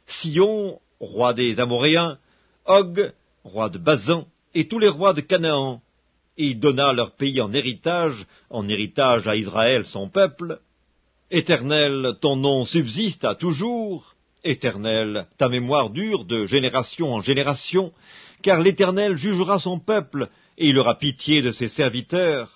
Sion, 0.07 0.79
roi 0.99 1.33
des 1.33 1.59
Amoréens, 1.59 2.17
Og, 2.65 3.13
roi 3.43 3.69
de 3.69 3.77
Bazan, 3.77 4.27
et 4.53 4.67
tous 4.67 4.79
les 4.79 4.89
rois 4.89 5.13
de 5.13 5.21
Canaan. 5.21 5.81
Et 6.37 6.47
il 6.47 6.59
donna 6.59 6.93
leur 6.93 7.11
pays 7.15 7.41
en 7.41 7.53
héritage, 7.53 8.25
en 8.49 8.67
héritage 8.67 9.27
à 9.27 9.35
Israël 9.35 9.85
son 9.85 10.09
peuple. 10.09 10.59
Éternel, 11.29 12.15
ton 12.21 12.35
nom 12.35 12.65
subsiste 12.65 13.25
à 13.25 13.35
toujours. 13.35 14.15
Éternel, 14.43 15.27
ta 15.37 15.47
mémoire 15.47 15.89
dure 15.89 16.25
de 16.25 16.45
génération 16.45 17.13
en 17.13 17.21
génération, 17.21 17.93
car 18.41 18.59
l'Éternel 18.59 19.15
jugera 19.15 19.57
son 19.59 19.79
peuple, 19.79 20.29
et 20.57 20.67
il 20.69 20.77
aura 20.77 20.95
pitié 20.95 21.41
de 21.41 21.51
ses 21.51 21.69
serviteurs. 21.69 22.49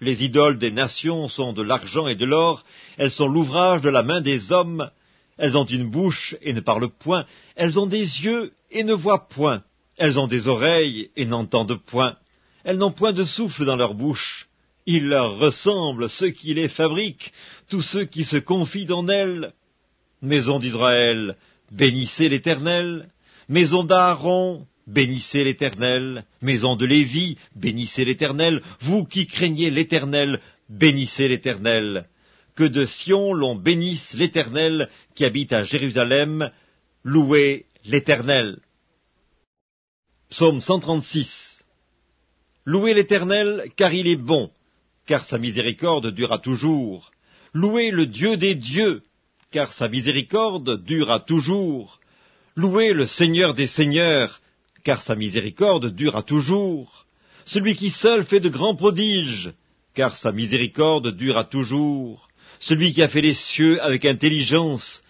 Les 0.00 0.24
idoles 0.24 0.58
des 0.58 0.70
nations 0.70 1.28
sont 1.28 1.52
de 1.52 1.62
l'argent 1.62 2.06
et 2.06 2.16
de 2.16 2.26
l'or, 2.26 2.64
elles 2.98 3.10
sont 3.10 3.28
l'ouvrage 3.28 3.80
de 3.80 3.88
la 3.88 4.02
main 4.02 4.20
des 4.20 4.52
hommes, 4.52 4.90
elles 5.38 5.56
ont 5.56 5.64
une 5.64 5.90
bouche 5.90 6.34
et 6.42 6.52
ne 6.52 6.60
parlent 6.60 6.90
point. 6.90 7.26
Elles 7.56 7.78
ont 7.78 7.86
des 7.86 7.98
yeux 8.00 8.52
et 8.70 8.84
ne 8.84 8.94
voient 8.94 9.28
point. 9.28 9.62
Elles 9.98 10.18
ont 10.18 10.26
des 10.26 10.48
oreilles 10.48 11.10
et 11.16 11.26
n'entendent 11.26 11.80
point. 11.86 12.16
Elles 12.64 12.78
n'ont 12.78 12.92
point 12.92 13.12
de 13.12 13.24
souffle 13.24 13.64
dans 13.64 13.76
leur 13.76 13.94
bouche. 13.94 14.48
Il 14.86 15.08
leur 15.08 15.38
ressemble 15.38 16.08
ceux 16.08 16.30
qui 16.30 16.54
les 16.54 16.68
fabriquent, 16.68 17.32
tous 17.68 17.82
ceux 17.82 18.04
qui 18.04 18.24
se 18.24 18.36
confient 18.36 18.92
en 18.92 19.08
elles. 19.08 19.52
Maison 20.22 20.58
d'Israël, 20.58 21.36
bénissez 21.70 22.28
l'Éternel. 22.28 23.08
Maison 23.48 23.84
d'Aaron, 23.84 24.66
bénissez 24.86 25.44
l'Éternel. 25.44 26.24
Maison 26.42 26.76
de 26.76 26.86
Lévi, 26.86 27.38
bénissez 27.54 28.04
l'Éternel. 28.04 28.62
Vous 28.80 29.04
qui 29.04 29.26
craignez 29.26 29.70
l'Éternel, 29.70 30.40
bénissez 30.68 31.28
l'Éternel 31.28 32.08
que 32.56 32.64
de 32.64 32.86
Sion 32.86 33.34
l'on 33.34 33.54
bénisse 33.54 34.14
l'Éternel 34.14 34.88
qui 35.14 35.24
habite 35.24 35.52
à 35.52 35.62
Jérusalem, 35.62 36.50
louez 37.04 37.66
l'Éternel. 37.84 38.58
Psaume 40.30 40.60
136 40.60 41.62
Louez 42.64 42.94
l'Éternel 42.94 43.70
car 43.76 43.92
il 43.92 44.08
est 44.08 44.16
bon, 44.16 44.50
car 45.06 45.24
sa 45.24 45.38
miséricorde 45.38 46.12
durera 46.12 46.38
toujours. 46.38 47.12
Louez 47.52 47.92
le 47.92 48.06
Dieu 48.06 48.36
des 48.36 48.56
dieux, 48.56 49.02
car 49.52 49.72
sa 49.72 49.88
miséricorde 49.88 50.82
durera 50.82 51.20
toujours. 51.20 52.00
Louez 52.56 52.92
le 52.92 53.06
Seigneur 53.06 53.54
des 53.54 53.68
seigneurs, 53.68 54.40
car 54.86 55.02
sa 55.02 55.16
miséricorde 55.16 55.92
durera 55.96 56.22
toujours. 56.22 57.06
Celui 57.44 57.74
qui 57.74 57.90
seul 57.90 58.24
fait 58.24 58.38
de 58.38 58.48
grands 58.48 58.76
prodiges, 58.76 59.52
car 59.94 60.16
sa 60.16 60.30
miséricorde 60.30 61.08
durera 61.16 61.42
toujours. 61.42 62.28
Celui 62.60 62.92
qui 62.92 63.02
a 63.02 63.08
fait 63.08 63.20
les 63.20 63.34
cieux 63.34 63.82
avec 63.82 64.04
intelligence, 64.04 65.02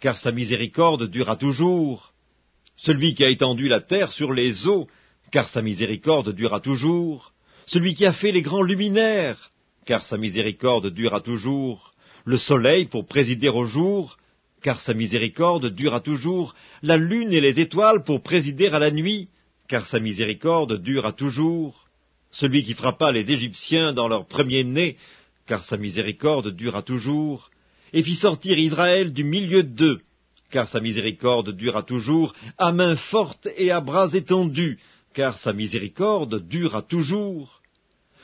car 0.00 0.18
sa 0.18 0.30
miséricorde 0.30 1.10
durera 1.10 1.34
toujours, 1.34 2.12
celui 2.76 3.16
qui 3.16 3.24
a 3.24 3.28
étendu 3.28 3.66
la 3.66 3.80
terre 3.80 4.12
sur 4.12 4.32
les 4.32 4.68
eaux, 4.68 4.86
car 5.32 5.48
sa 5.48 5.62
miséricorde 5.62 6.32
durera 6.32 6.60
toujours, 6.60 7.32
celui 7.66 7.96
qui 7.96 8.06
a 8.06 8.12
fait 8.12 8.30
les 8.30 8.42
grands 8.42 8.62
luminaires, 8.62 9.50
car 9.84 10.06
sa 10.06 10.16
miséricorde 10.16 10.90
durera 10.94 11.20
toujours, 11.20 11.92
le 12.24 12.38
soleil 12.38 12.84
pour 12.86 13.04
présider 13.04 13.48
au 13.48 13.66
jour, 13.66 14.16
car 14.64 14.80
sa 14.80 14.94
miséricorde 14.94 15.66
durera 15.68 16.00
toujours, 16.00 16.54
la 16.82 16.96
lune 16.96 17.34
et 17.34 17.42
les 17.42 17.60
étoiles 17.60 18.02
pour 18.02 18.22
présider 18.22 18.68
à 18.68 18.78
la 18.78 18.90
nuit, 18.90 19.28
car 19.68 19.86
sa 19.86 20.00
miséricorde 20.00 20.82
durera 20.82 21.12
toujours, 21.12 21.84
celui 22.32 22.64
qui 22.64 22.72
frappa 22.72 23.12
les 23.12 23.30
Égyptiens 23.30 23.92
dans 23.92 24.08
leur 24.08 24.26
premier-né, 24.26 24.96
car 25.46 25.66
sa 25.66 25.76
miséricorde 25.76 26.48
dura 26.56 26.80
toujours, 26.80 27.50
et 27.92 28.02
fit 28.02 28.14
sortir 28.14 28.58
Israël 28.58 29.12
du 29.12 29.22
milieu 29.22 29.64
d'eux, 29.64 30.00
car 30.50 30.66
sa 30.70 30.80
miséricorde 30.80 31.50
dura 31.54 31.82
toujours, 31.82 32.34
à 32.56 32.72
main 32.72 32.96
forte 32.96 33.46
et 33.58 33.70
à 33.70 33.82
bras 33.82 34.14
étendus, 34.14 34.78
car 35.12 35.38
sa 35.38 35.52
miséricorde 35.52 36.48
dura 36.48 36.80
toujours. 36.80 37.60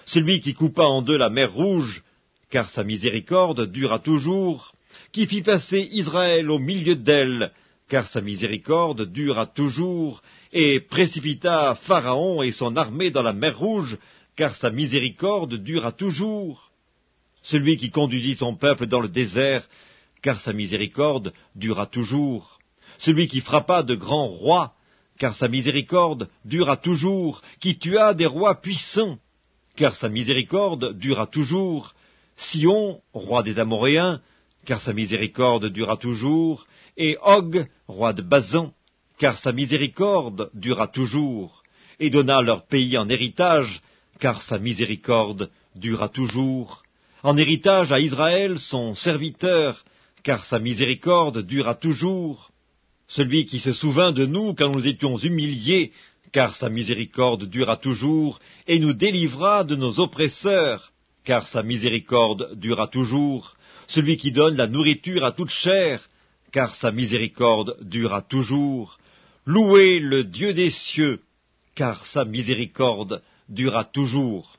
Celui 0.06 0.40
qui 0.40 0.54
coupa 0.54 0.84
en 0.84 1.02
deux 1.02 1.18
la 1.18 1.28
mer 1.28 1.52
rouge, 1.52 2.02
car 2.48 2.70
sa 2.70 2.82
miséricorde 2.82 3.70
dura 3.70 3.98
toujours, 3.98 4.72
qui 5.12 5.26
fit 5.26 5.42
passer 5.42 5.88
Israël 5.92 6.50
au 6.50 6.58
milieu 6.58 6.96
d'elle, 6.96 7.52
car 7.88 8.06
sa 8.06 8.20
miséricorde 8.20 9.10
dura 9.12 9.46
toujours, 9.46 10.22
et 10.52 10.80
précipita 10.80 11.76
Pharaon 11.82 12.42
et 12.42 12.52
son 12.52 12.76
armée 12.76 13.10
dans 13.10 13.22
la 13.22 13.32
mer 13.32 13.58
rouge, 13.58 13.98
car 14.36 14.56
sa 14.56 14.70
miséricorde 14.70 15.56
dura 15.56 15.92
toujours. 15.92 16.70
Celui 17.42 17.76
qui 17.76 17.90
conduisit 17.90 18.36
son 18.36 18.54
peuple 18.54 18.86
dans 18.86 19.00
le 19.00 19.08
désert, 19.08 19.68
car 20.22 20.40
sa 20.40 20.52
miséricorde 20.52 21.32
dura 21.54 21.86
toujours, 21.86 22.58
celui 22.98 23.28
qui 23.28 23.40
frappa 23.40 23.82
de 23.82 23.94
grands 23.94 24.28
rois, 24.28 24.74
car 25.18 25.34
sa 25.36 25.48
miséricorde 25.48 26.28
dura 26.44 26.76
toujours, 26.76 27.42
qui 27.60 27.78
tua 27.78 28.14
des 28.14 28.26
rois 28.26 28.60
puissants, 28.60 29.18
car 29.76 29.96
sa 29.96 30.08
miséricorde 30.08 30.96
dura 30.98 31.26
toujours, 31.26 31.94
Sion, 32.36 33.00
roi 33.12 33.42
des 33.42 33.58
Amoréens, 33.58 34.20
car 34.64 34.80
sa 34.80 34.92
miséricorde 34.92 35.66
dura 35.66 35.96
toujours, 35.96 36.66
et 36.96 37.16
Og, 37.22 37.66
roi 37.88 38.12
de 38.12 38.22
Bazan, 38.22 38.72
car 39.18 39.38
sa 39.38 39.52
miséricorde 39.52 40.50
dura 40.54 40.86
toujours, 40.86 41.62
et 41.98 42.10
donna 42.10 42.42
leur 42.42 42.66
pays 42.66 42.96
en 42.98 43.08
héritage, 43.08 43.82
car 44.18 44.42
sa 44.42 44.58
miséricorde 44.58 45.50
dura 45.74 46.08
toujours, 46.08 46.82
en 47.22 47.36
héritage 47.36 47.92
à 47.92 48.00
Israël 48.00 48.58
son 48.58 48.94
serviteur, 48.94 49.84
car 50.22 50.44
sa 50.44 50.58
miséricorde 50.58 51.42
dura 51.42 51.74
toujours, 51.74 52.50
celui 53.08 53.46
qui 53.46 53.58
se 53.58 53.72
souvint 53.72 54.12
de 54.12 54.26
nous 54.26 54.54
quand 54.54 54.70
nous 54.70 54.86
étions 54.86 55.16
humiliés, 55.16 55.92
car 56.32 56.54
sa 56.54 56.68
miséricorde 56.68 57.44
dura 57.44 57.76
toujours, 57.76 58.40
et 58.66 58.78
nous 58.78 58.92
délivra 58.92 59.64
de 59.64 59.76
nos 59.76 59.98
oppresseurs, 59.98 60.92
car 61.24 61.48
sa 61.48 61.62
miséricorde 61.62 62.54
dura 62.54 62.86
toujours, 62.86 63.56
celui 63.90 64.16
qui 64.16 64.32
donne 64.32 64.56
la 64.56 64.66
nourriture 64.66 65.24
à 65.24 65.32
toute 65.32 65.50
chair, 65.50 66.08
car 66.52 66.74
sa 66.74 66.90
miséricorde 66.92 67.76
dura 67.80 68.22
toujours. 68.22 68.98
Louez 69.46 69.98
le 69.98 70.24
Dieu 70.24 70.52
des 70.52 70.70
cieux, 70.70 71.20
car 71.74 72.06
sa 72.06 72.24
miséricorde 72.24 73.22
dura 73.48 73.84
toujours. 73.84 74.56